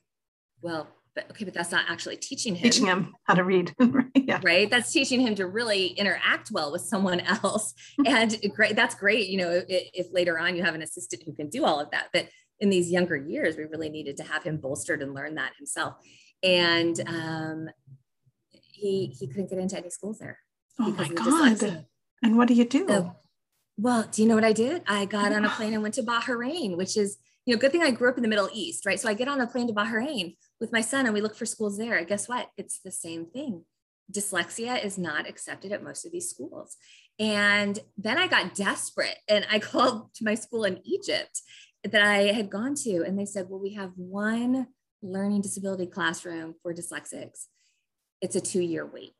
[0.61, 2.63] well but okay but that's not actually teaching him.
[2.63, 3.73] Teaching him how to read.
[4.15, 4.41] Yeah.
[4.43, 4.69] right?
[4.69, 7.73] That's teaching him to really interact well with someone else.
[8.05, 11.33] And great that's great you know if, if later on you have an assistant who
[11.33, 12.07] can do all of that.
[12.13, 15.53] But in these younger years, we really needed to have him bolstered and learn that
[15.57, 15.95] himself.
[16.43, 17.69] And um,
[18.51, 20.39] he he couldn't get into any schools there.
[20.79, 21.85] Oh my god!
[22.21, 22.87] And what do you do?
[22.87, 23.15] So,
[23.77, 24.83] well, do you know what I did?
[24.87, 27.83] I got on a plane and went to Bahrain, which is you know good thing
[27.83, 28.99] I grew up in the Middle East, right?
[28.99, 31.45] So I get on a plane to Bahrain with my son, and we look for
[31.45, 31.97] schools there.
[31.97, 32.49] And guess what?
[32.57, 33.65] It's the same thing.
[34.11, 36.77] Dyslexia is not accepted at most of these schools.
[37.19, 41.41] And then I got desperate and I called to my school in Egypt
[41.83, 44.67] that I had gone to, and they said, Well, we have one
[45.01, 47.45] learning disability classroom for dyslexics.
[48.21, 49.13] It's a two year wait.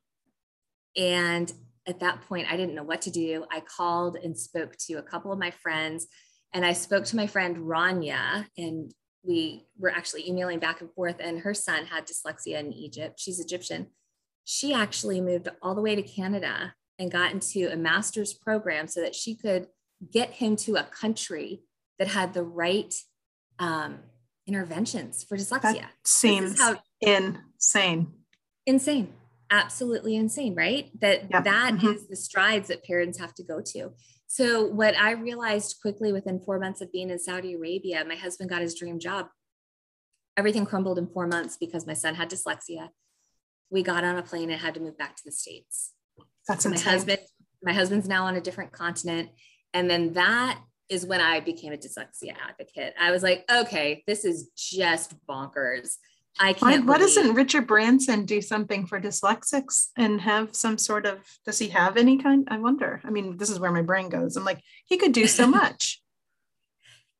[0.98, 1.52] And
[1.88, 3.45] at that point, I didn't know what to do.
[3.50, 6.08] I called and spoke to a couple of my friends,
[6.54, 8.93] and I spoke to my friend Rania, and
[9.24, 11.17] we were actually emailing back and forth.
[11.19, 13.19] And her son had dyslexia in Egypt.
[13.19, 13.88] She's Egyptian.
[14.45, 19.02] She actually moved all the way to Canada and got into a master's program so
[19.02, 19.67] that she could
[20.12, 21.62] get him to a country
[21.99, 22.93] that had the right
[23.59, 23.99] um,
[24.47, 25.62] interventions for dyslexia.
[25.62, 28.13] That seems how, insane.
[28.65, 29.13] Insane.
[29.51, 30.89] Absolutely insane, right?
[31.01, 31.41] That yeah.
[31.41, 31.88] that mm-hmm.
[31.88, 33.91] is the strides that parents have to go to.
[34.27, 38.49] So what I realized quickly within four months of being in Saudi Arabia, my husband
[38.49, 39.27] got his dream job.
[40.38, 42.89] Everything crumbled in four months because my son had dyslexia.
[43.71, 45.93] We got on a plane and had to move back to the States.
[46.47, 47.19] That's my husband,
[47.63, 49.29] my husband's now on a different continent.
[49.73, 50.59] And then that
[50.89, 52.93] is when I became a dyslexia advocate.
[52.99, 55.95] I was like, okay, this is just bonkers.
[56.39, 56.86] I can't.
[56.86, 61.19] Why, why doesn't Richard Branson do something for dyslexics and have some sort of?
[61.45, 62.47] Does he have any kind?
[62.49, 63.02] I wonder.
[63.04, 64.38] I mean, this is where my brain goes.
[64.38, 66.02] I'm like, he could do so much.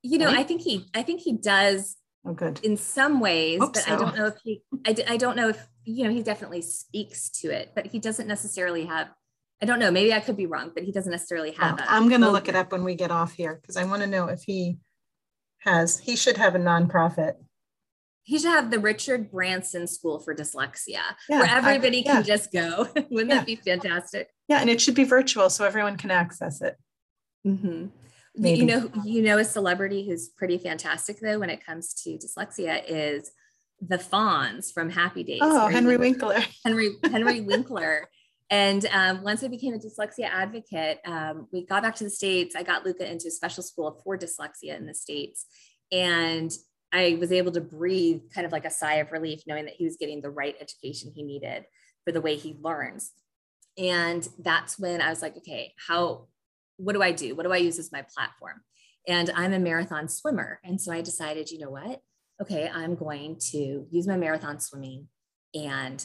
[0.02, 0.40] you know, right?
[0.40, 0.86] I think he.
[0.94, 1.98] I think he does.
[2.26, 2.60] Oh, good.
[2.64, 3.94] In some ways, Hope but so.
[3.94, 4.62] I don't know if he.
[4.86, 6.12] I, I don't know if you know.
[6.12, 9.10] He definitely speaks to it, but he doesn't necessarily have
[9.62, 9.92] I don't know.
[9.92, 12.48] Maybe I could be wrong, but he doesn't necessarily have well, I'm going to look
[12.48, 14.78] it up when we get off here because I want to know if he
[15.60, 17.34] has, he should have a nonprofit.
[18.24, 22.14] He should have the Richard Branson School for Dyslexia yeah, where everybody I, yeah.
[22.14, 22.88] can just go.
[23.10, 23.38] Wouldn't yeah.
[23.38, 24.30] that be fantastic?
[24.48, 24.60] Yeah.
[24.62, 26.78] And it should be virtual so everyone can access it.
[27.46, 27.88] Mm-hmm.
[28.36, 32.82] You know, you know, a celebrity who's pretty fantastic though when it comes to dyslexia
[32.88, 33.32] is
[33.82, 35.40] the Fonz from Happy Days.
[35.42, 36.40] Oh, Henry Winkler.
[36.64, 38.08] Henry Henry Winkler
[38.50, 42.56] and um, once I became a dyslexia advocate, um, we got back to the States.
[42.56, 45.46] I got Luca into a special school for dyslexia in the States.
[45.92, 46.52] And
[46.92, 49.86] I was able to breathe kind of like a sigh of relief, knowing that he
[49.86, 51.66] was getting the right education he needed
[52.04, 53.12] for the way he learns.
[53.78, 56.28] And that's when I was like, okay, how,
[56.78, 57.36] what do I do?
[57.36, 58.62] What do I use as my platform?
[59.08, 60.60] And I'm a marathon swimmer.
[60.64, 62.02] And so I decided, you know what?
[62.42, 65.08] Okay, I'm going to use my marathon swimming
[65.54, 66.04] and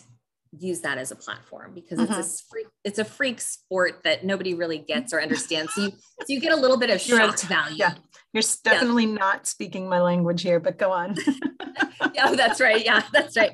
[0.59, 2.49] use that as a platform because it's a mm-hmm.
[2.51, 5.73] freak, it's a freak sport that nobody really gets or understands.
[5.75, 7.41] So you, so you get a little bit of shock right.
[7.41, 7.77] value.
[7.79, 7.95] Yeah.
[8.33, 9.15] You're definitely yeah.
[9.15, 11.17] not speaking my language here, but go on.
[12.15, 12.85] yeah, oh, that's right.
[12.85, 13.53] Yeah, that's right.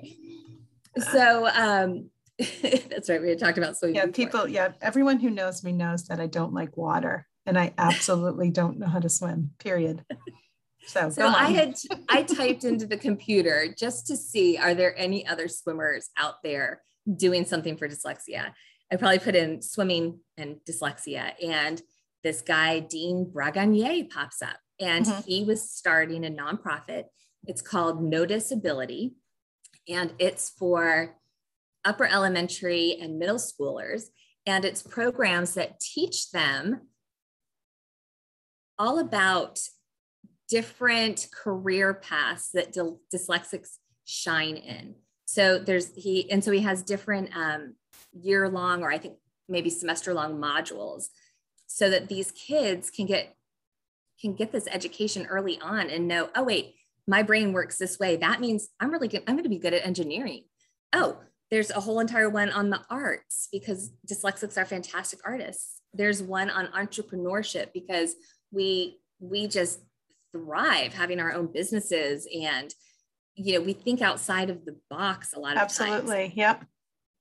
[1.12, 2.10] So um,
[2.62, 3.20] that's right.
[3.20, 3.96] We had talked about swimming.
[3.96, 4.12] Yeah, before.
[4.12, 8.50] people, yeah, everyone who knows me knows that I don't like water and I absolutely
[8.50, 10.04] don't know how to swim, period.
[10.86, 11.74] So, so I had
[12.08, 16.82] I typed into the computer just to see are there any other swimmers out there
[17.16, 18.52] doing something for dyslexia.
[18.92, 21.80] I probably put in swimming and dyslexia, and
[22.22, 24.56] this guy, Dean Bragonier, pops up.
[24.78, 25.20] And mm-hmm.
[25.26, 27.04] he was starting a nonprofit.
[27.46, 29.12] It's called NoticeAbility,
[29.88, 31.16] and it's for
[31.84, 34.04] upper elementary and middle schoolers.
[34.46, 36.88] And it's programs that teach them
[38.78, 39.60] all about
[40.48, 42.74] different career paths that
[43.14, 44.94] dyslexics shine in.
[45.30, 47.76] So there's he, and so he has different um,
[48.12, 49.14] year long, or I think
[49.48, 51.04] maybe semester long modules,
[51.68, 53.36] so that these kids can get
[54.20, 56.74] can get this education early on and know, oh wait,
[57.06, 58.16] my brain works this way.
[58.16, 59.22] That means I'm really good.
[59.28, 60.46] I'm going to be good at engineering.
[60.92, 61.20] Oh,
[61.52, 65.80] there's a whole entire one on the arts because dyslexics are fantastic artists.
[65.94, 68.16] There's one on entrepreneurship because
[68.50, 69.78] we we just
[70.32, 72.74] thrive having our own businesses and
[73.40, 75.80] you know, we think outside of the box a lot of times.
[75.80, 76.28] Absolutely.
[76.28, 76.36] Times.
[76.36, 76.64] Yep.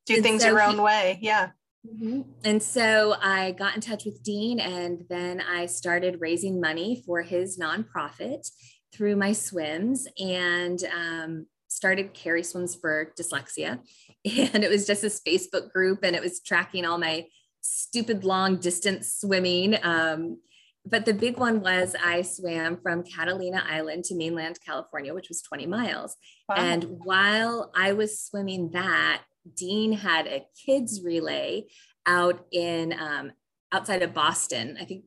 [0.06, 1.20] Do and things so your own he, way.
[1.22, 1.50] Yeah.
[1.88, 2.22] Mm-hmm.
[2.44, 7.22] And so I got in touch with Dean and then I started raising money for
[7.22, 8.50] his nonprofit
[8.94, 10.08] through my swims.
[10.20, 13.80] And um, started Kerry Swims for Dyslexia.
[14.26, 17.26] And it was just this Facebook group and it was tracking all my
[17.62, 19.78] stupid long distance swimming.
[19.82, 20.40] Um,
[20.86, 25.42] but the big one was I swam from Catalina Island to mainland California, which was
[25.42, 26.16] 20 miles.
[26.48, 26.56] Wow.
[26.56, 29.22] And while I was swimming that,
[29.56, 31.66] Dean had a kids relay
[32.06, 33.32] out in um,
[33.72, 34.78] outside of Boston.
[34.80, 35.06] I think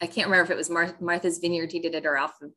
[0.00, 2.50] I can't remember if it was Mar- Martha's Vineyard he did it or off of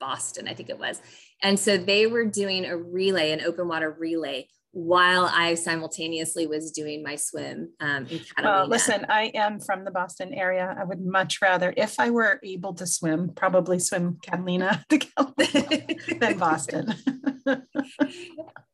[0.00, 1.00] Boston, I think it was.
[1.42, 6.70] And so they were doing a relay, an open water relay while I simultaneously was
[6.70, 8.60] doing my swim um, in Catalina.
[8.60, 10.76] Well, listen, I am from the Boston area.
[10.78, 16.94] I would much rather, if I were able to swim, probably swim Catalina than Boston.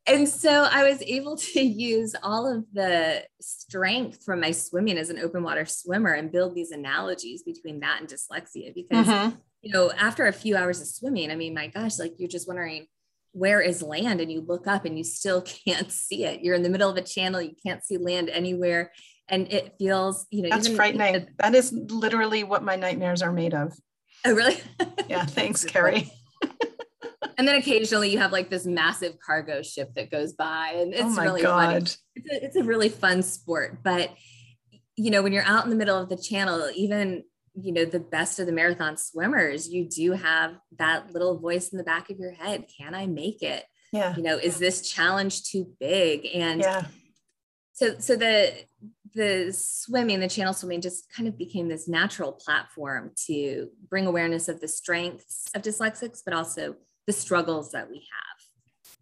[0.05, 5.09] and so I was able to use all of the strength from my swimming as
[5.09, 9.35] an open water swimmer and build these analogies between that and dyslexia because, mm-hmm.
[9.61, 12.47] you know, after a few hours of swimming, I mean, my gosh, like you're just
[12.47, 12.85] wondering,
[13.37, 14.19] where is land?
[14.19, 16.41] And you look up and you still can't see it.
[16.41, 17.41] You're in the middle of a channel.
[17.41, 18.91] You can't see land anywhere.
[19.29, 21.13] And it feels you know that's frightening.
[21.13, 23.73] the, that is literally what my nightmares are made of.
[24.25, 24.57] Oh really?
[25.09, 26.11] Yeah thanks kerry.
[27.37, 31.07] And then occasionally you have like this massive cargo ship that goes by and oh
[31.07, 31.65] it's oh really God.
[31.65, 31.97] funny it's
[32.31, 34.11] a, it's a really fun sport but
[34.95, 37.23] you know when you're out in the middle of the channel even
[37.59, 41.77] you know the best of the marathon swimmers you do have that little voice in
[41.77, 43.63] the back of your head can i make it?
[43.91, 44.15] Yeah.
[44.15, 46.27] You know is this challenge too big?
[46.33, 46.85] And yeah.
[47.73, 48.53] so so the
[49.13, 54.47] the swimming the channel swimming just kind of became this natural platform to bring awareness
[54.47, 56.75] of the strengths of dyslexics but also
[57.07, 58.93] the struggles that we have.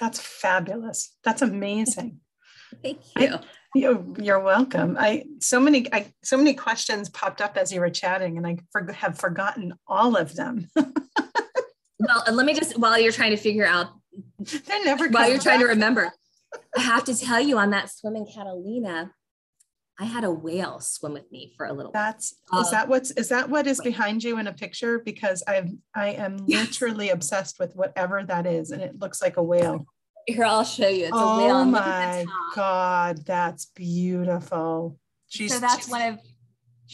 [0.00, 1.16] That's fabulous.
[1.22, 2.20] That's amazing.
[2.82, 3.34] Thank you.
[3.34, 3.40] I,
[3.76, 4.96] you're, you're welcome.
[4.98, 8.58] I so many I, so many questions popped up as you were chatting, and I
[8.70, 10.68] for, have forgotten all of them.
[10.76, 13.88] well, let me just while you're trying to figure out.
[14.38, 15.44] They're never while you're back.
[15.44, 16.10] trying to remember.
[16.76, 19.12] I have to tell you on that swim in Catalina,
[19.98, 21.92] I had a whale swim with me for a little.
[21.92, 24.98] That's is that um, what's is that what is behind you in a picture?
[24.98, 26.68] Because I'm I am yes.
[26.68, 29.86] literally obsessed with whatever that is, and it looks like a whale.
[30.26, 31.04] Here, I'll show you.
[31.04, 31.56] It's oh a whale.
[31.56, 34.98] Oh my God, that's beautiful.
[35.28, 36.18] She's, so that's one of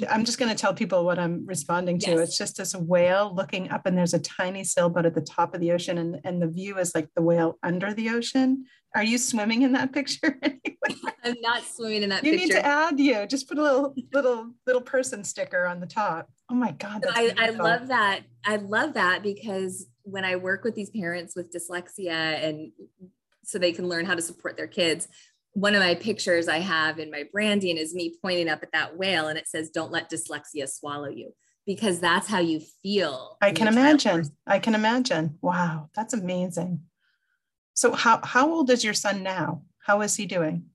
[0.08, 2.12] I'm just going to tell people what I'm responding to.
[2.12, 2.20] Yes.
[2.20, 5.60] It's just this whale looking up, and there's a tiny sailboat at the top of
[5.60, 8.64] the ocean, and, and the view is like the whale under the ocean.
[8.94, 10.38] Are you swimming in that picture?
[11.24, 12.34] I'm not swimming in that picture.
[12.34, 12.54] you picture.
[12.54, 13.26] need to add you.
[13.26, 16.30] Just put a little little little person sticker on the top.
[16.50, 17.04] Oh my God.
[17.08, 18.22] I, I love that.
[18.44, 22.10] I love that because when I work with these parents with dyslexia
[22.44, 22.72] and
[23.44, 25.08] so they can learn how to support their kids.
[25.54, 28.96] One of my pictures I have in my branding is me pointing up at that
[28.96, 31.34] whale and it says, Don't let dyslexia swallow you,
[31.66, 33.36] because that's how you feel.
[33.42, 34.24] I can imagine.
[34.46, 35.38] I can imagine.
[35.42, 36.82] Wow, that's amazing.
[37.74, 39.62] So, how, how old is your son now?
[39.86, 40.66] How is he doing?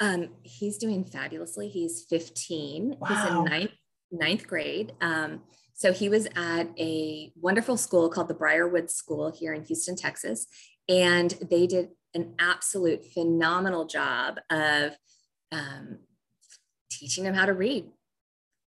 [0.00, 1.68] Um, he's doing fabulously.
[1.68, 2.96] He's 15.
[2.98, 3.08] Wow.
[3.08, 3.70] He's in ninth,
[4.10, 4.92] ninth grade.
[5.00, 5.42] Um,
[5.74, 10.46] so he was at a wonderful school called the Briarwood School here in Houston, Texas.
[10.90, 14.96] And they did an absolute phenomenal job of
[15.52, 16.00] um,
[16.90, 17.86] teaching him how to read,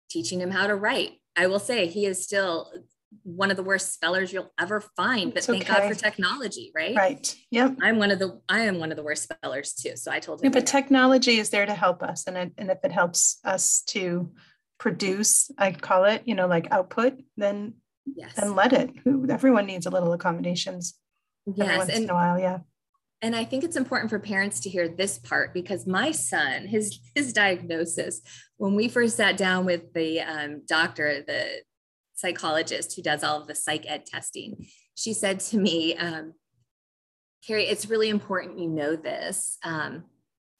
[0.09, 1.13] teaching him how to write.
[1.35, 2.71] I will say he is still
[3.23, 5.87] one of the worst spellers you'll ever find, but it's thank okay.
[5.87, 6.95] God for technology, right?
[6.95, 7.35] Right.
[7.49, 7.77] Yep.
[7.81, 9.95] I'm one of the I am one of the worst spellers too.
[9.95, 10.45] So I told him.
[10.45, 13.81] Yeah, but technology is there to help us, and it, and if it helps us
[13.87, 14.31] to
[14.77, 17.73] produce, I call it, you know, like output, then
[18.05, 18.33] yes.
[18.35, 18.91] then let it.
[19.29, 20.95] Everyone needs a little accommodations
[21.45, 22.59] yes and, in a while yeah.
[23.21, 26.99] and i think it's important for parents to hear this part because my son his
[27.15, 28.21] his diagnosis
[28.57, 31.61] when we first sat down with the um, doctor the
[32.15, 36.33] psychologist who does all of the psych ed testing she said to me um,
[37.45, 40.03] kerry it's really important you know this um,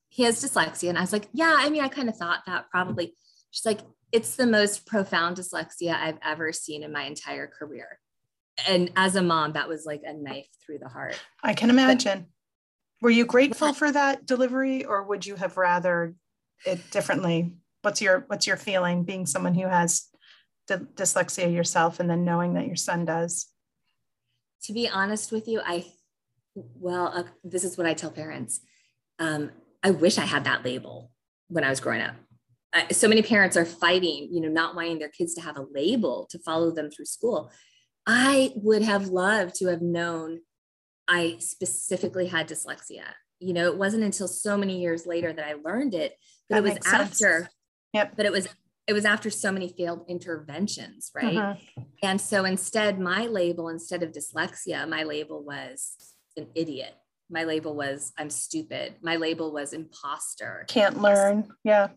[0.09, 0.89] he has dyslexia.
[0.89, 3.15] And i was like yeah i mean i kind of thought that probably.
[3.53, 3.82] She's like
[4.13, 7.99] it's the most profound dyslexia i've ever seen in my entire career
[8.68, 11.20] and as a mom, that was like a knife through the heart.
[11.43, 12.20] I can imagine.
[12.20, 16.16] But, Were you grateful for that delivery, or would you have rather
[16.66, 17.53] it differently?
[17.82, 20.07] What's your What's your feeling being someone who has
[20.68, 23.47] d- dyslexia yourself, and then knowing that your son does?
[24.64, 25.86] To be honest with you, I
[26.55, 28.62] well, uh, this is what I tell parents.
[29.20, 29.51] Um,
[29.84, 31.12] I wish I had that label
[31.47, 32.16] when I was growing up.
[32.91, 36.28] so many parents are fighting, you know, not wanting their kids to have a label
[36.30, 37.51] to follow them through school.
[38.06, 40.41] I would have loved to have known
[41.08, 43.04] I specifically had dyslexia.
[43.39, 46.16] You know, it wasn't until so many years later that I learned it,
[46.49, 47.49] but that it was after, sense.
[47.93, 48.14] yep.
[48.16, 48.47] but it was,
[48.88, 51.12] it was after so many failed interventions.
[51.14, 51.36] Right.
[51.36, 51.84] Uh-huh.
[52.04, 55.95] And so instead, my label, instead of dyslexia, my label was
[56.38, 56.93] an idiot.
[57.30, 58.95] My label was I'm stupid.
[59.02, 60.66] My label was imposter.
[60.68, 61.49] Can't learn.
[61.64, 61.89] Yeah.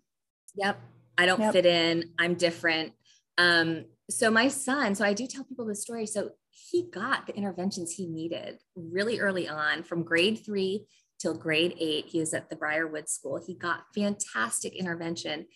[0.54, 0.80] Yep.
[1.18, 1.52] I don't yep.
[1.52, 2.10] fit in.
[2.18, 2.92] I'm different.
[3.38, 6.06] Um, so my son, so I do tell people the story.
[6.06, 10.86] So he got the interventions he needed really early on from grade three
[11.18, 12.06] till grade eight.
[12.06, 13.42] He was at the Briarwood School.
[13.44, 15.46] He got fantastic intervention.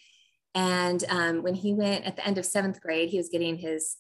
[0.55, 3.97] And um, when he went at the end of seventh grade, he was getting his,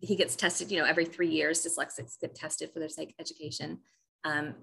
[0.00, 3.78] he gets tested, you know, every three years, dyslexics get tested for their psych education
[4.24, 4.54] um,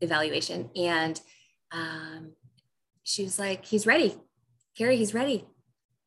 [0.00, 0.70] evaluation.
[0.74, 1.20] And
[1.70, 2.32] um,
[3.04, 4.16] she was like, he's ready.
[4.76, 5.46] Kerry, he's ready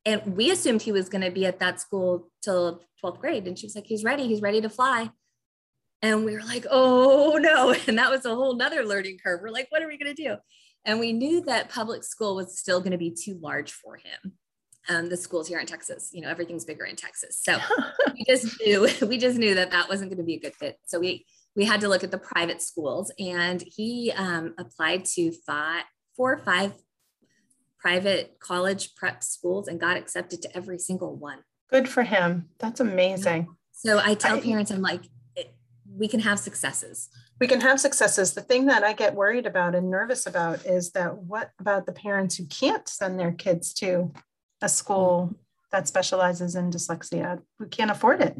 [0.10, 3.48] and we assumed he was going to be at that school till 12th grade.
[3.48, 4.28] And she was like he's ready.
[4.28, 5.12] He's ready to fly.
[6.02, 7.76] And we were like oh no.
[7.88, 9.42] And that was a whole nother learning curve.
[9.44, 10.36] We're like what are we going to do?
[10.86, 14.34] And we knew that public school was still going to be too large for him.
[14.88, 17.40] Um, the schools here in texas you know everything's bigger in texas.
[17.44, 17.60] So
[18.14, 20.78] we just knew we just knew that that wasn't going to be a good fit.
[20.88, 23.12] So we we had to look at the private schools.
[23.20, 25.84] And he um, applied to five
[26.16, 26.74] four or five
[27.80, 31.40] private college prep schools and got accepted to every single one.
[31.70, 32.50] Good for him.
[32.60, 33.48] That's amazing.
[33.72, 35.04] So I tell I, parents, I'm like,
[35.98, 37.10] we can have successes.
[37.40, 38.34] We can have successes.
[38.34, 41.94] The thing that I get worried about and nervous about is that what about the
[41.94, 44.12] parents who can't send their kids to
[44.62, 45.34] a school
[45.72, 47.42] that specializes in dyslexia?
[47.60, 48.38] We can't afford it.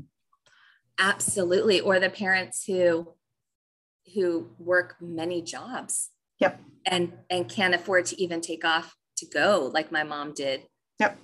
[0.98, 1.80] Absolutely.
[1.80, 3.14] Or the parents who
[4.14, 6.10] who work many jobs.
[6.40, 6.60] Yep.
[6.86, 10.64] And and can't afford to even take off to go like my mom did
[11.00, 11.18] yep.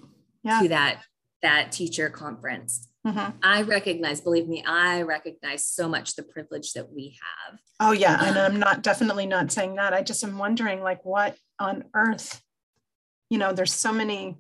[0.43, 0.61] yeah.
[0.61, 1.01] to that
[1.41, 3.31] that teacher conference mm-hmm.
[3.43, 8.23] i recognize believe me i recognize so much the privilege that we have oh yeah
[8.25, 12.41] and i'm not definitely not saying that i just am wondering like what on earth
[13.29, 14.37] you know there's so many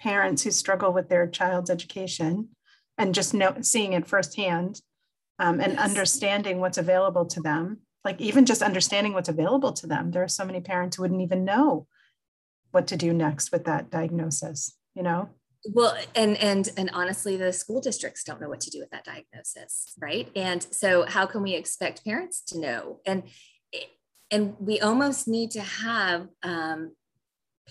[0.00, 2.48] parents who struggle with their child's education
[2.98, 4.80] and just know seeing it firsthand
[5.38, 5.88] um, and yes.
[5.88, 10.28] understanding what's available to them like even just understanding what's available to them there are
[10.28, 11.86] so many parents who wouldn't even know
[12.74, 15.28] what to do next with that diagnosis you know?
[15.72, 19.04] Well and and and honestly the school districts don't know what to do with that
[19.04, 20.30] diagnosis right?
[20.36, 23.00] And so how can we expect parents to know?
[23.06, 23.24] And
[24.30, 26.94] and we almost need to have um,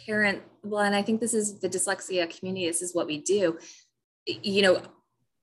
[0.08, 3.58] parent well and i think this is the dyslexia community this is what we do.
[4.26, 4.82] You know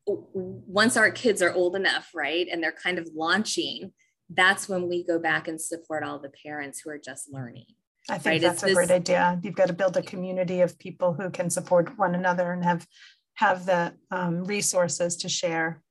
[0.07, 3.93] once our kids are old enough right and they're kind of launching
[4.31, 7.67] that's when we go back and support all the parents who are just learning
[8.11, 8.41] I think right?
[8.41, 9.41] that's it's a this, great idea.
[9.43, 12.87] You've got to build a community of people who can support one another and have
[13.35, 15.83] have the um, resources to share.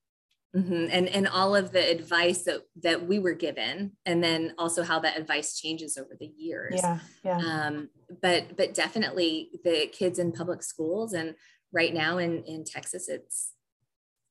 [0.55, 0.87] Mm-hmm.
[0.91, 4.99] And and all of the advice that that we were given, and then also how
[4.99, 6.79] that advice changes over the years.
[6.81, 7.37] Yeah, yeah.
[7.37, 7.89] Um,
[8.21, 11.35] but but definitely the kids in public schools, and
[11.71, 13.53] right now in in Texas, it's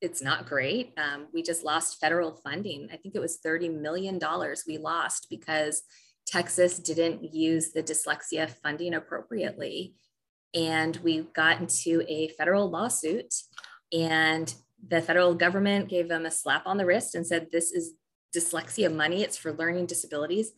[0.00, 0.92] it's not great.
[0.96, 2.88] Um, we just lost federal funding.
[2.92, 5.82] I think it was thirty million dollars we lost because
[6.28, 9.94] Texas didn't use the dyslexia funding appropriately.
[10.54, 13.34] And we got into a federal lawsuit,
[13.92, 14.52] and
[14.86, 17.94] the federal government gave them a slap on the wrist and said, This is
[18.36, 20.52] dyslexia money, it's for learning disabilities.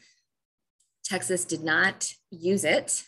[1.05, 3.05] Texas did not use it.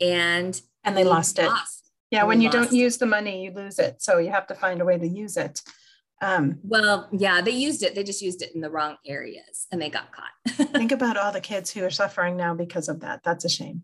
[0.00, 2.16] And and they lost, lost it.
[2.16, 4.00] Yeah, when you don't use the money, you lose it.
[4.00, 5.60] So you have to find a way to use it.
[6.20, 7.94] Um, well, yeah, they used it.
[7.94, 10.68] They just used it in the wrong areas and they got caught.
[10.72, 13.22] think about all the kids who are suffering now because of that.
[13.24, 13.82] That's a shame.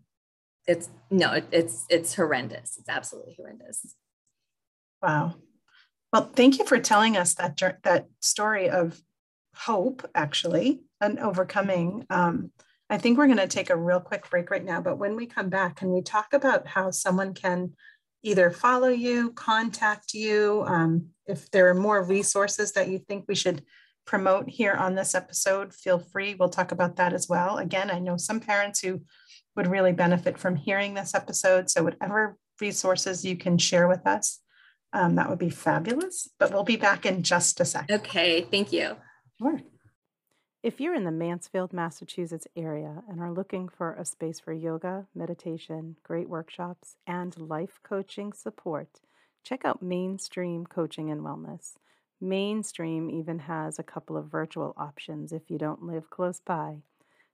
[0.67, 2.77] It's no, it, it's it's horrendous.
[2.77, 3.95] It's absolutely horrendous.
[5.01, 5.35] Wow.
[6.11, 8.99] Well, thank you for telling us that that story of
[9.55, 12.05] hope, actually, and overcoming.
[12.09, 12.51] Um,
[12.89, 15.25] I think we're going to take a real quick break right now, but when we
[15.25, 17.73] come back, can we talk about how someone can
[18.25, 23.35] either follow you, contact you, um, if there are more resources that you think we
[23.35, 23.63] should
[24.05, 26.35] promote here on this episode, feel free.
[26.35, 27.57] We'll talk about that as well.
[27.57, 29.01] Again, I know some parents who
[29.55, 31.69] would really benefit from hearing this episode.
[31.69, 34.39] So, whatever resources you can share with us,
[34.91, 36.27] um, that would be fabulous.
[36.39, 37.95] But we'll be back in just a second.
[37.95, 38.95] Okay, thank you.
[39.39, 39.61] Sure.
[40.65, 45.05] If you're in the Mansfield, Massachusetts area and are looking for a space for yoga,
[45.13, 49.01] meditation, great workshops, and life coaching support,
[49.43, 51.75] check out Mainstream Coaching and Wellness.
[52.19, 56.81] Mainstream even has a couple of virtual options if you don't live close by.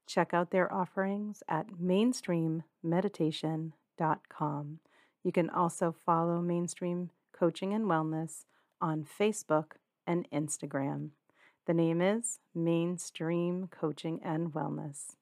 [0.06, 4.80] Check out their offerings at mainstreammeditation.com.
[5.24, 8.44] You can also follow Mainstream Coaching and Wellness
[8.82, 9.76] on Facebook
[10.06, 11.12] and Instagram.
[11.68, 15.16] The name is Mainstream Coaching and Wellness.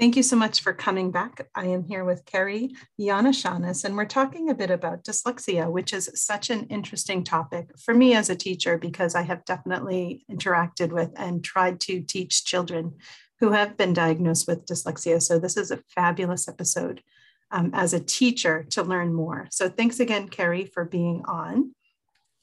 [0.00, 1.46] Thank you so much for coming back.
[1.54, 6.10] I am here with Kerry Yanashanis, and we're talking a bit about dyslexia, which is
[6.14, 11.10] such an interesting topic for me as a teacher because I have definitely interacted with
[11.14, 12.96] and tried to teach children
[13.38, 15.22] who have been diagnosed with dyslexia.
[15.22, 17.00] So this is a fabulous episode
[17.52, 19.46] um, as a teacher to learn more.
[19.52, 21.74] So thanks again, Kerry, for being on.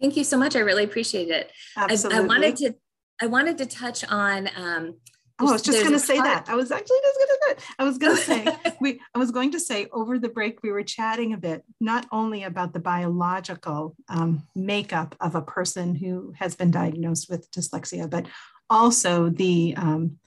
[0.01, 0.55] Thank you so much.
[0.55, 1.51] I really appreciate it.
[1.75, 2.19] Absolutely.
[2.19, 2.75] I, I wanted to
[3.21, 4.95] I wanted to touch on um,
[5.41, 6.49] Oh, I was just going to say that.
[6.49, 7.73] I was actually just going to say.
[7.79, 8.99] I was going to say we.
[9.15, 12.43] I was going to say over the break we were chatting a bit, not only
[12.43, 18.25] about the biological um, makeup of a person who has been diagnosed with dyslexia, but
[18.69, 20.17] also the um,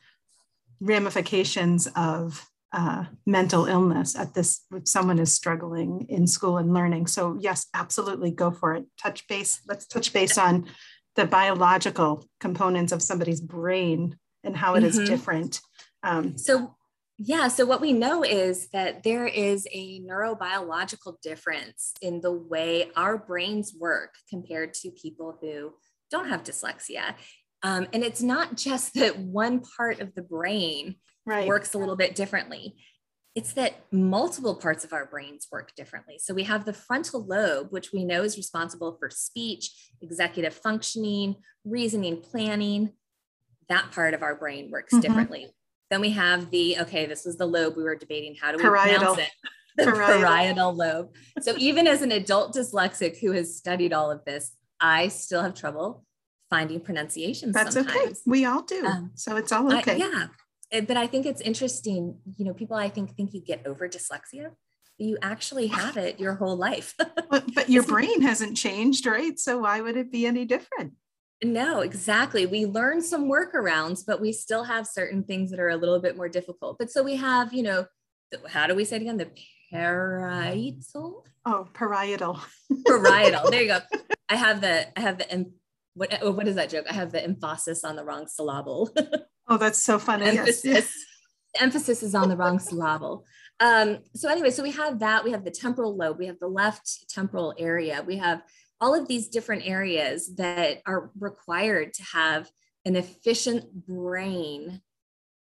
[0.81, 4.63] ramifications of uh, mental illness at this.
[4.73, 8.87] If someone is struggling in school and learning, so yes, absolutely, go for it.
[9.01, 9.61] Touch base.
[9.67, 10.67] Let's touch base on
[11.17, 15.01] the biological components of somebody's brain and how it mm-hmm.
[15.01, 15.61] is different.
[16.03, 16.75] Um, so,
[17.19, 22.91] yeah, so what we know is that there is a neurobiological difference in the way
[22.97, 25.75] our brains work compared to people who
[26.11, 27.15] don't have dyslexia.
[27.63, 30.97] Um, and it's not just that one part of the brain
[31.27, 31.47] right.
[31.47, 32.77] works a little bit differently.
[33.35, 36.19] It's that multiple parts of our brains work differently.
[36.19, 39.71] So we have the frontal lobe, which we know is responsible for speech,
[40.03, 42.93] executive functioning, reasoning, planning
[43.73, 45.01] that part of our brain works mm-hmm.
[45.01, 45.47] differently.
[45.91, 48.35] Then we have the, okay, this is the lobe we were debating.
[48.41, 48.99] How do we parietal.
[48.99, 49.31] pronounce it?
[49.75, 50.29] The parietal.
[50.29, 51.15] parietal lobe.
[51.41, 55.55] So even as an adult dyslexic who has studied all of this, I still have
[55.55, 56.05] trouble
[56.51, 57.55] finding pronunciations.
[57.55, 57.97] That's sometimes.
[57.97, 58.15] okay.
[58.27, 58.85] We all do.
[58.85, 59.97] Um, so it's all okay.
[59.97, 60.27] yeah.
[60.73, 62.19] Eh, but I think it's interesting.
[62.37, 64.51] You know, people I think think you get over dyslexia.
[64.99, 66.95] You actually have it your whole life.
[67.31, 69.39] but, but your brain hasn't changed, right?
[69.39, 70.95] So why would it be any different?
[71.45, 72.47] No, exactly.
[72.47, 76.17] We learn some workarounds, but we still have certain things that are a little bit
[76.17, 76.79] more difficult.
[76.79, 77.87] But so we have, you know,
[78.49, 79.17] how do we say it again?
[79.17, 79.31] The
[79.73, 81.25] parietal.
[81.45, 82.39] Oh, parietal.
[82.87, 83.51] parietal.
[83.51, 83.81] There you go.
[84.29, 85.53] I have the I have the
[85.95, 86.87] what what is that joke?
[86.89, 88.95] I have the emphasis on the wrong syllable.
[89.49, 90.27] oh, that's so funny.
[90.27, 90.93] emphasis, yes.
[91.61, 93.25] emphasis is on the wrong syllable.
[93.61, 95.25] Um, so anyway, so we have that.
[95.25, 96.19] We have the temporal lobe.
[96.19, 98.03] We have the left temporal area.
[98.07, 98.43] We have
[98.81, 102.51] all of these different areas that are required to have
[102.85, 104.81] an efficient brain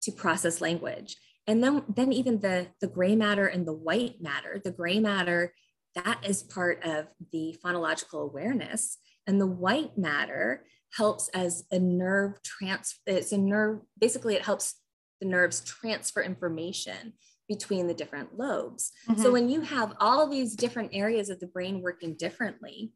[0.02, 1.18] to process language
[1.48, 5.54] and then then even the the gray matter and the white matter the gray matter
[5.96, 10.66] that is part of the phonological awareness and the white matter
[10.98, 14.76] helps as a nerve transfer, it's a nerve basically it helps
[15.22, 17.14] the nerves transfer information
[17.48, 18.91] between the different lobes.
[19.10, 19.22] Mm-hmm.
[19.22, 22.91] so when you have all these different areas of the brain working differently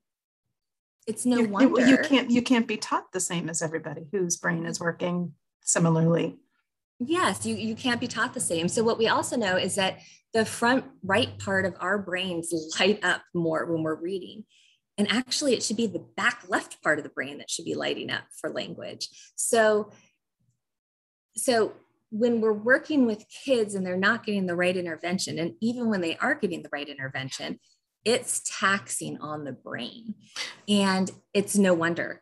[1.07, 1.87] it's no you, wonder.
[1.87, 6.37] you can't you can't be taught the same as everybody whose brain is working similarly.
[6.99, 8.67] Yes you, you can't be taught the same.
[8.67, 9.99] So what we also know is that
[10.33, 14.43] the front right part of our brains light up more when we're reading
[15.01, 17.73] and actually it should be the back left part of the brain that should be
[17.73, 19.07] lighting up for language.
[19.35, 19.91] So
[21.35, 21.73] so
[22.11, 26.01] when we're working with kids and they're not getting the right intervention and even when
[26.01, 27.59] they are getting the right intervention
[28.03, 30.15] it's taxing on the brain.
[30.67, 32.21] And it's no wonder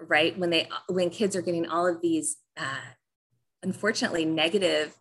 [0.00, 0.38] right?
[0.38, 2.92] When they when kids are getting all of these uh,
[3.62, 4.94] unfortunately negative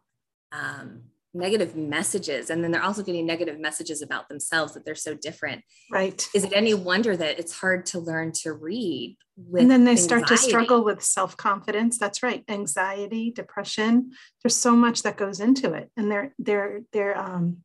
[0.51, 1.03] um,
[1.36, 5.61] negative messages and then they're also getting negative messages about themselves that they're so different.
[5.91, 6.27] Right.
[6.33, 9.97] Is it any wonder that it's hard to learn to read and then they anxiety?
[9.97, 11.97] start to struggle with self-confidence.
[11.97, 12.43] That's right.
[12.47, 14.11] Anxiety depression.
[14.41, 15.91] There's so much that goes into it.
[15.97, 17.57] And they're they're they're um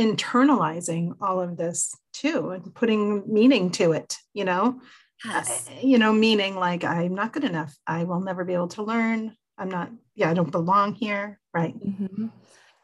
[0.00, 4.80] internalizing all of this too and putting meaning to it you know?
[5.24, 5.68] Yes.
[5.68, 7.76] uh, you know meaning like i'm not good enough.
[7.86, 9.36] I will never be able to learn.
[9.58, 11.38] I'm not yeah i don't belong here.
[11.52, 11.78] Right.
[11.78, 12.26] Mm-hmm.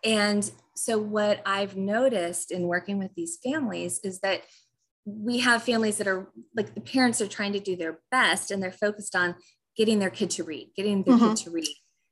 [0.04, 4.42] And so what i've noticed in working with these families is that
[5.04, 8.62] we have families that are like the parents are trying to do their best and
[8.62, 9.34] they're focused on
[9.76, 11.28] getting their kid to read getting their mm-hmm.
[11.28, 11.66] kid to read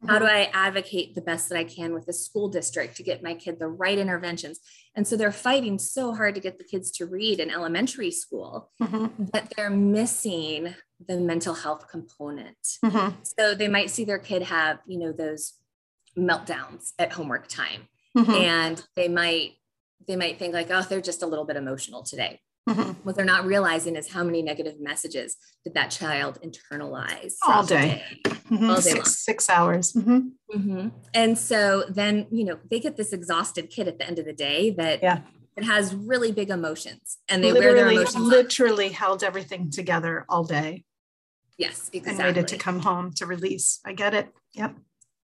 [0.07, 0.37] how do mm-hmm.
[0.37, 3.59] I advocate the best that I can with the school district to get my kid
[3.59, 4.61] the right interventions?
[4.95, 8.71] And so they're fighting so hard to get the kids to read in elementary school
[8.81, 9.25] mm-hmm.
[9.33, 10.75] that they're missing
[11.05, 12.57] the mental health component.
[12.85, 13.17] Mm-hmm.
[13.23, 15.55] So they might see their kid have, you know, those
[16.19, 17.89] meltdowns at homework time.
[18.17, 18.33] Mm-hmm.
[18.33, 19.53] And they might
[20.07, 22.41] they might think like, oh, they're just a little bit emotional today.
[22.69, 22.93] Mm-hmm.
[23.03, 28.03] What they're not realizing is how many negative messages did that child internalize all day,
[28.25, 28.69] mm-hmm.
[28.69, 29.93] all day six, six hours.
[29.93, 30.19] Mm-hmm.
[30.55, 30.89] mm-hmm.
[31.15, 34.35] And so then, you know, they get this exhausted kid at the end of the
[34.35, 35.21] day that yeah.
[35.57, 38.27] it has really big emotions and they literally, wear their emotions.
[38.27, 40.85] Literally held everything together all day.
[41.57, 42.25] Yes, exactly.
[42.25, 43.81] And waited to come home to release.
[43.85, 44.29] I get it.
[44.55, 44.77] Yep.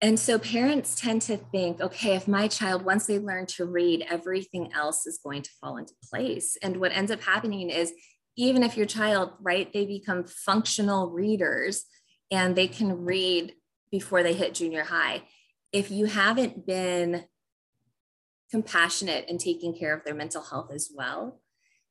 [0.03, 4.05] And so parents tend to think, okay, if my child, once they learn to read,
[4.11, 6.59] everything else is going to fall into place.
[6.61, 7.92] And what ends up happening is,
[8.36, 11.84] even if your child, right, they become functional readers
[12.32, 13.55] and they can read
[13.92, 15.22] before they hit junior high.
[15.72, 17.24] If you haven't been
[18.50, 21.40] compassionate and taking care of their mental health as well,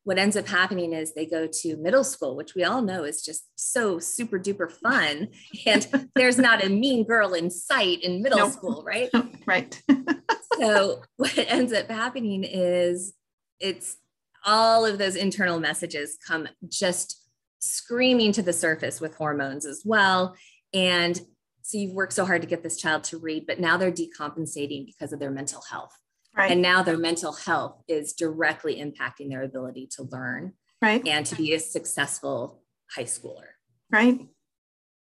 [0.04, 3.24] what ends up happening is they go to middle school, which we all know is
[3.24, 5.30] just so super duper fun.
[5.66, 8.52] And there's not a mean girl in sight in middle nope.
[8.52, 9.10] school, right?
[9.46, 9.82] right.
[10.60, 13.14] so what ends up happening is
[13.60, 13.98] it's
[14.44, 17.22] all of those internal messages come just
[17.60, 20.36] screaming to the surface with hormones as well.
[20.74, 21.20] And
[21.62, 24.88] so you've worked so hard to get this child to read, but now they're decompensating
[24.88, 25.96] because of their mental health.
[26.36, 26.52] Right.
[26.52, 31.06] And now their mental health is directly impacting their ability to learn right.
[31.06, 33.50] and to be a successful high schooler.
[33.92, 34.20] Right.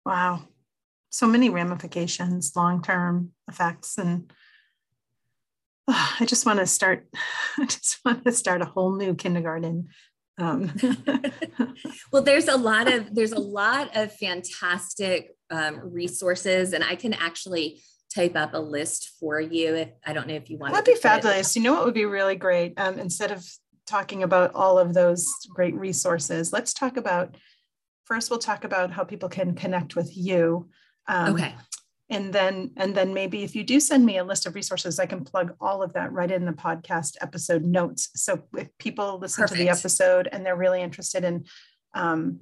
[0.06, 0.44] Wow.
[1.12, 3.98] So many ramifications, long term effects.
[3.98, 4.32] And
[5.90, 7.08] oh, I just want to start,
[7.58, 9.90] I just want to start a whole new kindergarten.
[10.38, 10.72] Um.
[12.14, 17.12] well, there's a lot of there's a lot of fantastic um, resources, and I can
[17.12, 17.82] actually
[18.14, 20.94] type up a list for you if I don't know if you want to that'd
[20.94, 21.56] be fabulous.
[21.56, 22.74] You know what would be really great?
[22.78, 23.46] Um, instead of
[23.86, 27.36] talking about all of those great resources, let's talk about
[28.06, 30.68] first we'll talk about how people can connect with you.
[31.08, 31.56] Um, okay.
[32.10, 35.06] And then, and then maybe if you do send me a list of resources, I
[35.06, 38.10] can plug all of that right in the podcast episode notes.
[38.16, 39.60] So if people listen Perfect.
[39.60, 41.46] to the episode and they're really interested in
[41.94, 42.40] um,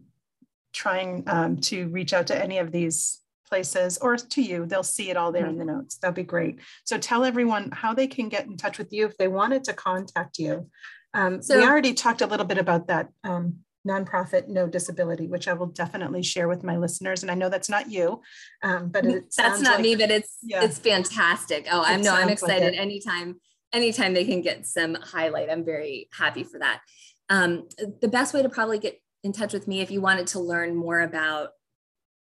[0.72, 4.66] trying um, to reach out to any of these places or to you.
[4.66, 5.78] They'll see it all there in the mm-hmm.
[5.78, 5.98] notes.
[5.98, 6.60] That'd be great.
[6.86, 9.74] So tell everyone how they can get in touch with you if they wanted to
[9.74, 10.70] contact you.
[11.14, 15.54] Um, so, we already talked a little bit about that um, nonprofit NoticeAbility, which I
[15.54, 17.24] will definitely share with my listeners.
[17.24, 18.22] And I know that's not you,
[18.62, 20.64] um, but that's not like, me, but it's yeah.
[20.64, 21.68] it's fantastic.
[21.72, 23.40] Oh, I'm no, I'm excited like anytime
[23.74, 25.50] anytime they can get some highlight.
[25.50, 26.82] I'm very happy for that.
[27.30, 27.68] Um,
[28.02, 30.76] the best way to probably get in touch with me if you wanted to learn
[30.76, 31.50] more about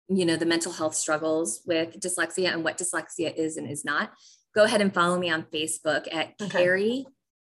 [0.08, 4.12] you know the mental health struggles with dyslexia and what dyslexia is and is not
[4.54, 6.48] go ahead and follow me on facebook at okay.
[6.48, 7.06] kerry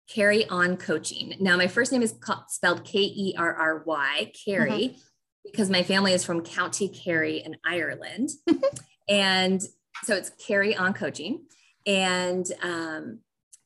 [0.09, 2.13] kerry on coaching now my first name is
[2.47, 4.97] spelled k-e-r-r-y kerry mm-hmm.
[5.45, 8.29] because my family is from county kerry in ireland
[9.09, 9.61] and
[10.03, 11.45] so it's kerry on coaching
[11.87, 13.19] and um,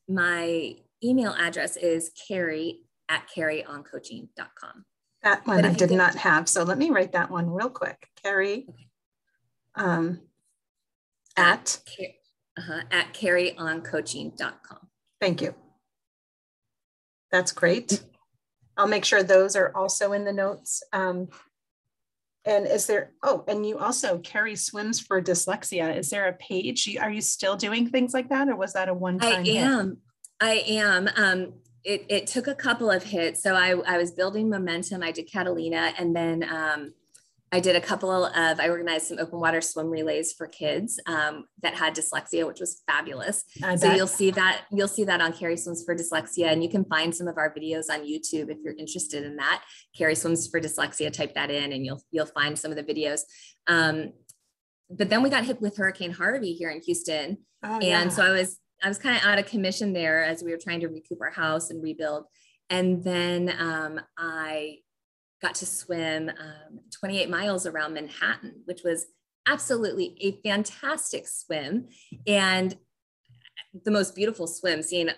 [0.08, 4.84] my email address is kerry at kerryoncoaching.com
[5.26, 6.48] that one I did not have.
[6.48, 8.08] So let me write that one real quick.
[8.22, 8.68] Kerry
[9.74, 10.20] um,
[11.36, 11.80] at
[12.56, 14.78] uh-huh, at kerryoncoaching.com.
[15.20, 15.54] Thank you.
[17.32, 18.04] That's great.
[18.76, 20.84] I'll make sure those are also in the notes.
[20.92, 21.28] Um,
[22.44, 25.96] and is there, oh, and you also Kerry swims for dyslexia.
[25.96, 26.96] Is there a page?
[27.00, 29.44] Are you still doing things like that or was that a one time?
[29.44, 29.88] I am.
[29.88, 29.98] Hit?
[30.40, 31.10] I am.
[31.16, 31.54] Um,
[31.86, 33.42] it, it took a couple of hits.
[33.42, 35.04] So I, I was building momentum.
[35.04, 36.92] I did Catalina and then um,
[37.52, 41.44] I did a couple of, I organized some open water swim relays for kids um,
[41.62, 43.44] that had dyslexia, which was fabulous.
[43.62, 43.96] I so bet.
[43.96, 46.52] you'll see that, you'll see that on Kerry Swims for Dyslexia.
[46.52, 49.62] And you can find some of our videos on YouTube if you're interested in that.
[49.96, 53.20] Kerry Swims for Dyslexia, type that in and you'll, you'll find some of the videos.
[53.68, 54.12] Um,
[54.90, 57.38] but then we got hit with Hurricane Harvey here in Houston.
[57.62, 58.08] Oh, and yeah.
[58.08, 60.78] so I was I was kind of out of commission there as we were trying
[60.78, 62.26] to recoup our house and rebuild.
[62.70, 64.76] And then um, I
[65.42, 69.06] got to swim um, 28 miles around Manhattan, which was
[69.44, 71.88] absolutely a fantastic swim
[72.28, 72.76] and
[73.84, 75.08] the most beautiful swim, seeing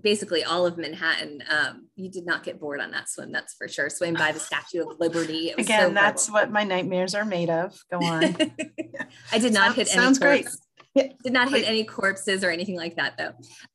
[0.00, 1.42] basically all of Manhattan.
[1.50, 3.90] Um, you did not get bored on that swim, that's for sure.
[3.90, 5.50] Swim by the Statue of Liberty.
[5.50, 7.78] Again, so that's what my nightmares are made of.
[7.90, 8.22] Go on.
[9.30, 10.02] I did not sounds, hit any.
[10.02, 10.48] Sounds great.
[10.94, 13.32] Did not hit any corpses or anything like that though.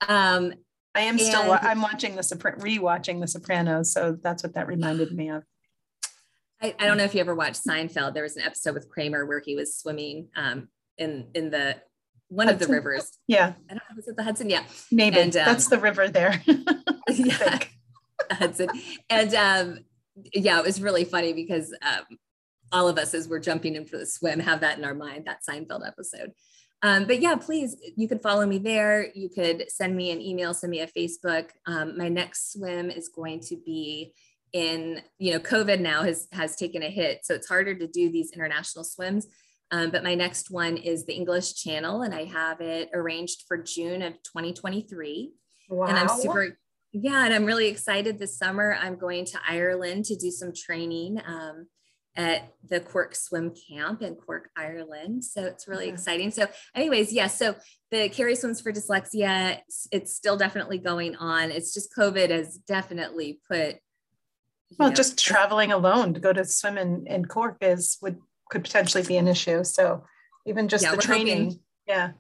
[0.08, 0.54] Um,
[0.94, 5.12] I am still I'm watching the Sopran- rewatching The Sopranos, so that's what that reminded
[5.12, 5.44] me of.
[6.62, 8.14] I, I, don't know if you ever watched Seinfeld.
[8.14, 11.76] There was an episode with Kramer where he was swimming um, in in the
[12.30, 12.64] one Hudson.
[12.64, 13.12] of the rivers.
[13.28, 13.96] Yeah, I don't know.
[13.96, 14.50] Was it the Hudson?
[14.50, 16.42] Yeah, maybe and, um, that's the river there.
[17.10, 17.60] yeah,
[18.32, 18.70] Hudson,
[19.10, 19.80] and um,
[20.34, 22.18] yeah, it was really funny because um,
[22.72, 25.26] all of us, as we're jumping in for the swim, have that in our mind.
[25.26, 26.32] That Seinfeld episode.
[26.86, 29.10] Um, but yeah, please, you can follow me there.
[29.16, 31.50] You could send me an email, send me a Facebook.
[31.66, 34.14] Um, my next swim is going to be
[34.54, 37.22] in, you know, COVID now has, has taken a hit.
[37.24, 39.26] So it's harder to do these international swims.
[39.72, 43.58] Um, but my next one is the English Channel, and I have it arranged for
[43.58, 45.32] June of 2023.
[45.72, 45.88] Wow.
[45.88, 46.56] And I'm super,
[46.92, 48.78] yeah, and I'm really excited this summer.
[48.80, 51.20] I'm going to Ireland to do some training.
[51.26, 51.66] Um,
[52.16, 55.24] at the Cork Swim Camp in Cork, Ireland.
[55.24, 55.94] So it's really yeah.
[55.94, 56.32] exciting.
[56.32, 57.40] So, anyways, yes.
[57.42, 57.60] Yeah, so
[57.92, 59.60] the Kerry Swims for Dyslexia,
[59.92, 61.52] it's still definitely going on.
[61.52, 63.78] It's just COVID has definitely put.
[64.80, 68.18] Well, know, just traveling alone to go to swim in, in Cork is would
[68.50, 69.64] could potentially be an issue.
[69.64, 70.04] So
[70.46, 71.44] even just yeah, the training.
[71.44, 72.12] Hoping, yeah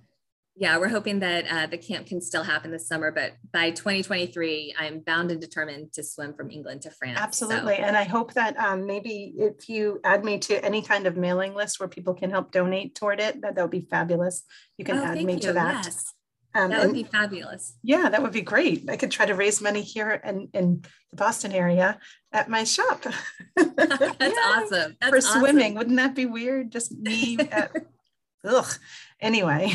[0.57, 4.73] yeah, we're hoping that uh, the camp can still happen this summer, but by 2023,
[4.79, 7.19] I'm bound and determined to swim from England to France.
[7.19, 7.75] Absolutely.
[7.75, 7.83] So.
[7.83, 11.55] And I hope that um, maybe if you add me to any kind of mailing
[11.55, 14.43] list where people can help donate toward it, that, that would be fabulous.
[14.77, 15.39] You can oh, add me you.
[15.41, 15.83] to that.
[15.85, 16.13] Yes.
[16.53, 17.77] Um, that would be fabulous.
[17.83, 18.89] Yeah, that would be great.
[18.89, 21.99] I could try to raise money here in, in the Boston area
[22.31, 23.03] at my shop.
[23.57, 24.29] That's yeah.
[24.29, 24.95] awesome.
[25.01, 25.75] That's For swimming.
[25.75, 26.71] Wouldn't that be weird?
[26.71, 27.75] Just me at,
[28.45, 28.73] ugh.
[29.19, 29.73] Anyway.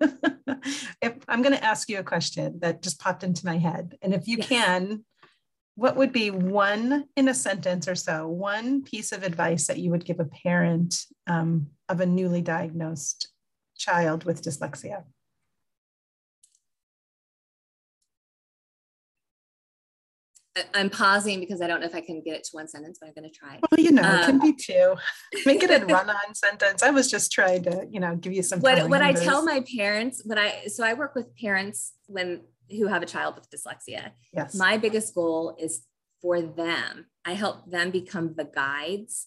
[0.00, 4.14] If I'm going to ask you a question that just popped into my head, and
[4.14, 4.48] if you yes.
[4.48, 5.04] can,
[5.74, 9.90] what would be one in a sentence or so, one piece of advice that you
[9.90, 13.28] would give a parent um, of a newly diagnosed
[13.78, 15.04] child with dyslexia?
[20.74, 23.08] I'm pausing because I don't know if I can get it to one sentence, but
[23.08, 23.58] I'm going to try.
[23.70, 24.96] Well, you know, um, it can um, be two.
[25.46, 26.82] Make it a run-on sentence.
[26.82, 28.60] I was just trying to, you know, give you some.
[28.60, 32.86] What what I tell my parents, when I so I work with parents when who
[32.86, 34.12] have a child with dyslexia.
[34.32, 34.54] Yes.
[34.54, 35.82] My biggest goal is
[36.22, 37.06] for them.
[37.24, 39.26] I help them become the guides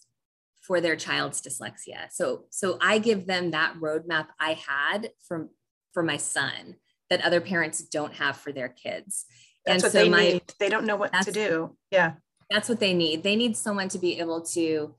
[0.61, 2.11] for their child's dyslexia.
[2.11, 5.49] So so I give them that roadmap I had from
[5.93, 6.75] for my son
[7.09, 9.25] that other parents don't have for their kids.
[9.66, 10.43] That's and what so they my, need.
[10.59, 11.76] They don't know what to do.
[11.91, 12.14] Yeah.
[12.49, 13.24] That's what they need.
[13.24, 14.95] They need someone to be able to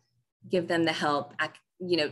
[0.50, 1.34] give them the help,
[1.78, 2.10] you know,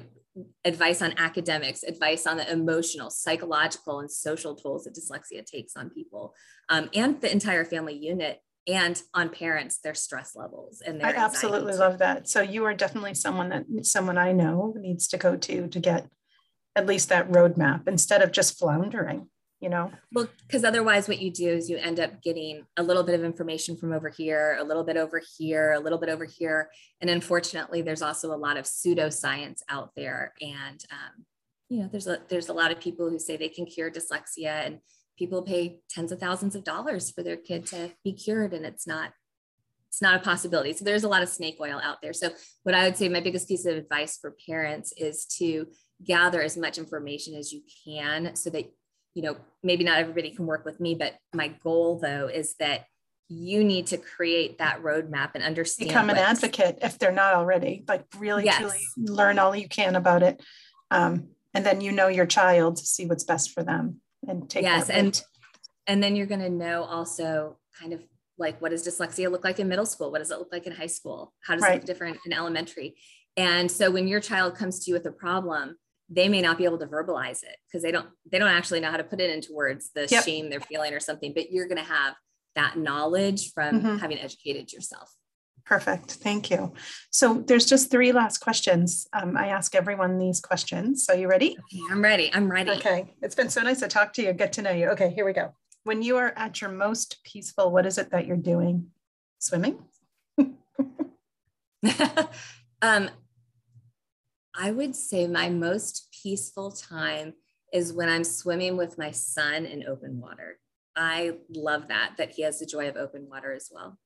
[0.64, 5.90] advice on academics, advice on the emotional, psychological, and social tools that dyslexia takes on
[5.90, 6.34] people
[6.68, 11.74] um, and the entire family unit and on parents their stress levels and i absolutely
[11.74, 15.66] love that so you are definitely someone that someone i know needs to go to
[15.66, 16.08] to get
[16.76, 19.28] at least that roadmap instead of just floundering
[19.62, 19.92] you know?
[20.12, 23.24] Well because otherwise what you do is you end up getting a little bit of
[23.24, 26.68] information from over here a little bit over here a little bit over here.
[27.00, 30.34] And unfortunately there's also a lot of pseudoscience out there.
[30.42, 31.24] And um,
[31.68, 34.66] you know there's a there's a lot of people who say they can cure dyslexia
[34.66, 34.80] and
[35.16, 38.86] people pay tens of thousands of dollars for their kid to be cured and it's
[38.86, 39.12] not
[39.88, 40.72] it's not a possibility.
[40.72, 42.12] So there's a lot of snake oil out there.
[42.12, 42.30] So
[42.64, 45.68] what i would say my biggest piece of advice for parents is to
[46.04, 48.72] gather as much information as you can so that
[49.14, 52.86] you know, maybe not everybody can work with me, but my goal though is that
[53.28, 55.88] you need to create that roadmap and understand.
[55.88, 57.84] Become an advocate if they're not already.
[57.88, 58.58] Like really, yes.
[58.58, 60.42] truly learn all you can about it,
[60.90, 64.62] um, and then you know your child to see what's best for them and take.
[64.62, 65.22] Yes, and
[65.86, 68.02] and then you're going to know also kind of
[68.38, 70.10] like what does dyslexia look like in middle school?
[70.10, 71.32] What does it look like in high school?
[71.44, 71.72] How does right.
[71.72, 72.96] it look different in elementary?
[73.36, 75.76] And so when your child comes to you with a problem,
[76.14, 78.90] they may not be able to verbalize it because they don't they don't actually know
[78.90, 80.24] how to put it into words the yep.
[80.24, 82.14] shame they're feeling or something but you're going to have
[82.54, 83.96] that knowledge from mm-hmm.
[83.96, 85.10] having educated yourself.
[85.64, 86.12] Perfect.
[86.12, 86.74] Thank you.
[87.10, 89.06] So there's just three last questions.
[89.12, 91.04] Um, i ask everyone these questions.
[91.06, 91.50] So you ready?
[91.52, 92.30] Okay, i'm ready.
[92.34, 92.72] I'm ready.
[92.72, 93.14] Okay.
[93.22, 94.32] It's been so nice to talk to you.
[94.32, 94.88] Get to know you.
[94.90, 95.54] Okay here we go.
[95.84, 98.88] When you are at your most peaceful what is it that you're doing?
[99.38, 99.78] Swimming?
[102.82, 103.10] Um
[104.54, 107.34] I would say my most peaceful time
[107.72, 110.58] is when I'm swimming with my son in open water.
[110.94, 113.98] I love that, that he has the joy of open water as well.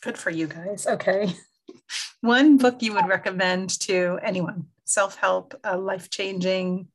[0.00, 0.86] Good for you guys.
[0.86, 1.34] Okay.
[2.22, 6.88] One book you would recommend to anyone, self help, a life changing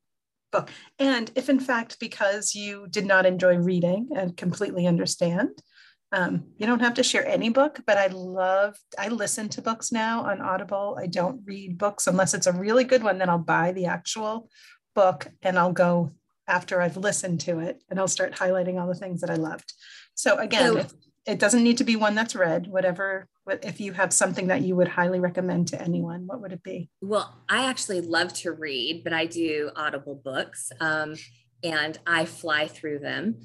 [0.51, 0.69] book.
[0.97, 5.49] And if in fact, because you did not enjoy reading and completely understand,
[6.11, 9.91] um, you don't have to share any book, but I love, I listen to books
[9.91, 10.97] now on Audible.
[10.99, 14.49] I don't read books unless it's a really good one, then I'll buy the actual
[14.95, 16.11] book and I'll go
[16.47, 19.73] after I've listened to it and I'll start highlighting all the things that I loved.
[20.15, 20.85] So again, so,
[21.25, 23.27] it doesn't need to be one that's read, whatever,
[23.61, 26.89] if you have something that you would highly recommend to anyone, what would it be?
[27.01, 31.15] Well, I actually love to read, but I do Audible books um,
[31.63, 33.41] and I fly through them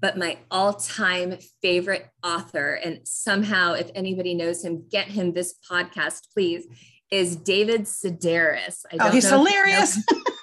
[0.00, 6.28] but my all-time favorite author and somehow if anybody knows him get him this podcast
[6.32, 6.66] please
[7.10, 8.82] is david sedaris.
[9.00, 9.98] Oh he's hilarious.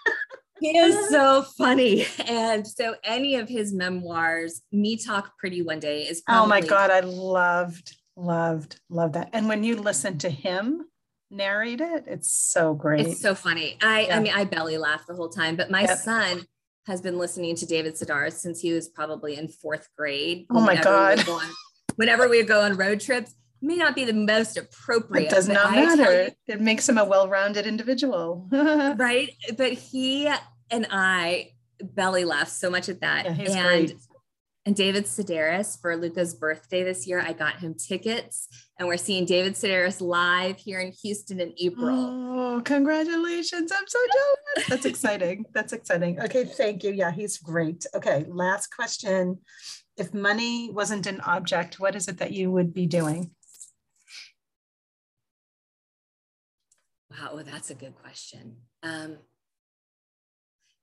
[0.59, 2.05] he is so funny.
[2.27, 6.61] And so any of his memoirs me talk pretty one day is probably- oh my
[6.61, 9.29] god i loved loved loved that.
[9.33, 10.85] And when you listen to him
[11.31, 13.05] narrate it it's so great.
[13.05, 13.77] it's so funny.
[13.81, 14.17] I yeah.
[14.17, 15.97] i mean i belly laugh the whole time but my yep.
[15.97, 16.45] son
[16.85, 20.45] has been listening to David Sedaris since he was probably in fourth grade.
[20.51, 21.25] Oh my God.
[21.25, 21.49] We on,
[21.95, 25.27] whenever we go on road trips, may not be the most appropriate.
[25.27, 26.23] It does not matter.
[26.23, 28.47] You, it makes him a well-rounded individual.
[28.51, 29.31] right.
[29.57, 30.31] But he
[30.69, 33.25] and I belly laughed so much at that.
[33.25, 33.95] Yeah, he's and great.
[34.65, 37.19] And David Sedaris for Luca's birthday this year.
[37.19, 38.47] I got him tickets,
[38.79, 41.89] and we're seeing David Sedaris live here in Houston in April.
[41.89, 43.71] Oh, congratulations.
[43.71, 44.69] I'm so jealous.
[44.69, 45.45] That's exciting.
[45.53, 46.19] That's exciting.
[46.19, 46.91] Okay, thank you.
[46.91, 47.85] Yeah, he's great.
[47.93, 49.39] Okay, last question.
[49.97, 53.31] If money wasn't an object, what is it that you would be doing?
[57.11, 58.57] Wow, well, that's a good question.
[58.83, 59.19] Um,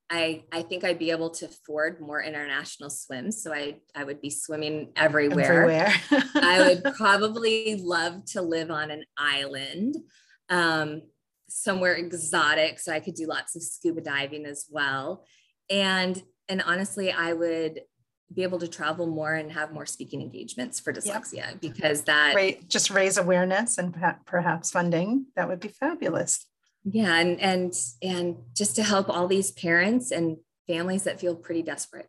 [0.09, 3.41] I, I think I'd be able to afford more international swims.
[3.41, 5.63] So I, I would be swimming everywhere.
[5.63, 5.93] everywhere.
[6.35, 9.95] I would probably love to live on an island,
[10.49, 11.01] um,
[11.49, 12.79] somewhere exotic.
[12.79, 15.25] So I could do lots of scuba diving as well.
[15.69, 17.81] And, and honestly, I would
[18.33, 21.61] be able to travel more and have more speaking engagements for dyslexia yep.
[21.61, 23.95] because that right just raise awareness and
[24.25, 26.47] perhaps funding that would be fabulous
[26.83, 31.61] yeah and and and just to help all these parents and families that feel pretty
[31.61, 32.07] desperate.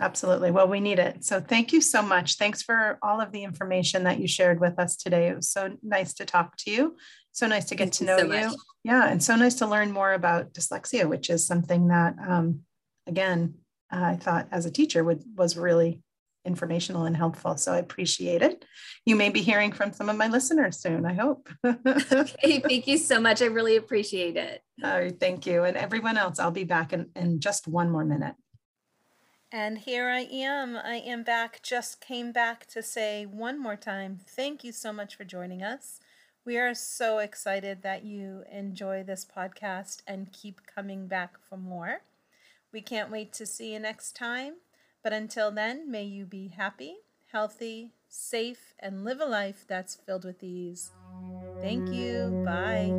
[0.00, 0.50] Absolutely.
[0.50, 1.24] Well we need it.
[1.24, 2.36] So thank you so much.
[2.36, 5.28] Thanks for all of the information that you shared with us today.
[5.28, 6.96] It was so nice to talk to you.
[7.32, 8.56] So nice to get thank to know you, so you.
[8.84, 12.60] yeah and so nice to learn more about dyslexia which is something that um,
[13.06, 13.54] again
[13.90, 16.02] i thought as a teacher would was really
[16.44, 17.56] informational and helpful.
[17.56, 18.64] So I appreciate it.
[19.04, 21.48] You may be hearing from some of my listeners soon, I hope.
[21.64, 23.42] okay, thank you so much.
[23.42, 24.62] I really appreciate it.
[24.82, 25.64] All right, thank you.
[25.64, 28.34] And everyone else, I'll be back in, in just one more minute.
[29.54, 30.76] And here I am.
[30.76, 31.62] I am back.
[31.62, 36.00] Just came back to say one more time thank you so much for joining us.
[36.44, 42.00] We are so excited that you enjoy this podcast and keep coming back for more.
[42.72, 44.54] We can't wait to see you next time.
[45.02, 46.96] But until then, may you be happy,
[47.32, 50.92] healthy, safe, and live a life that's filled with ease.
[51.60, 52.42] Thank you.
[52.44, 52.92] Bye.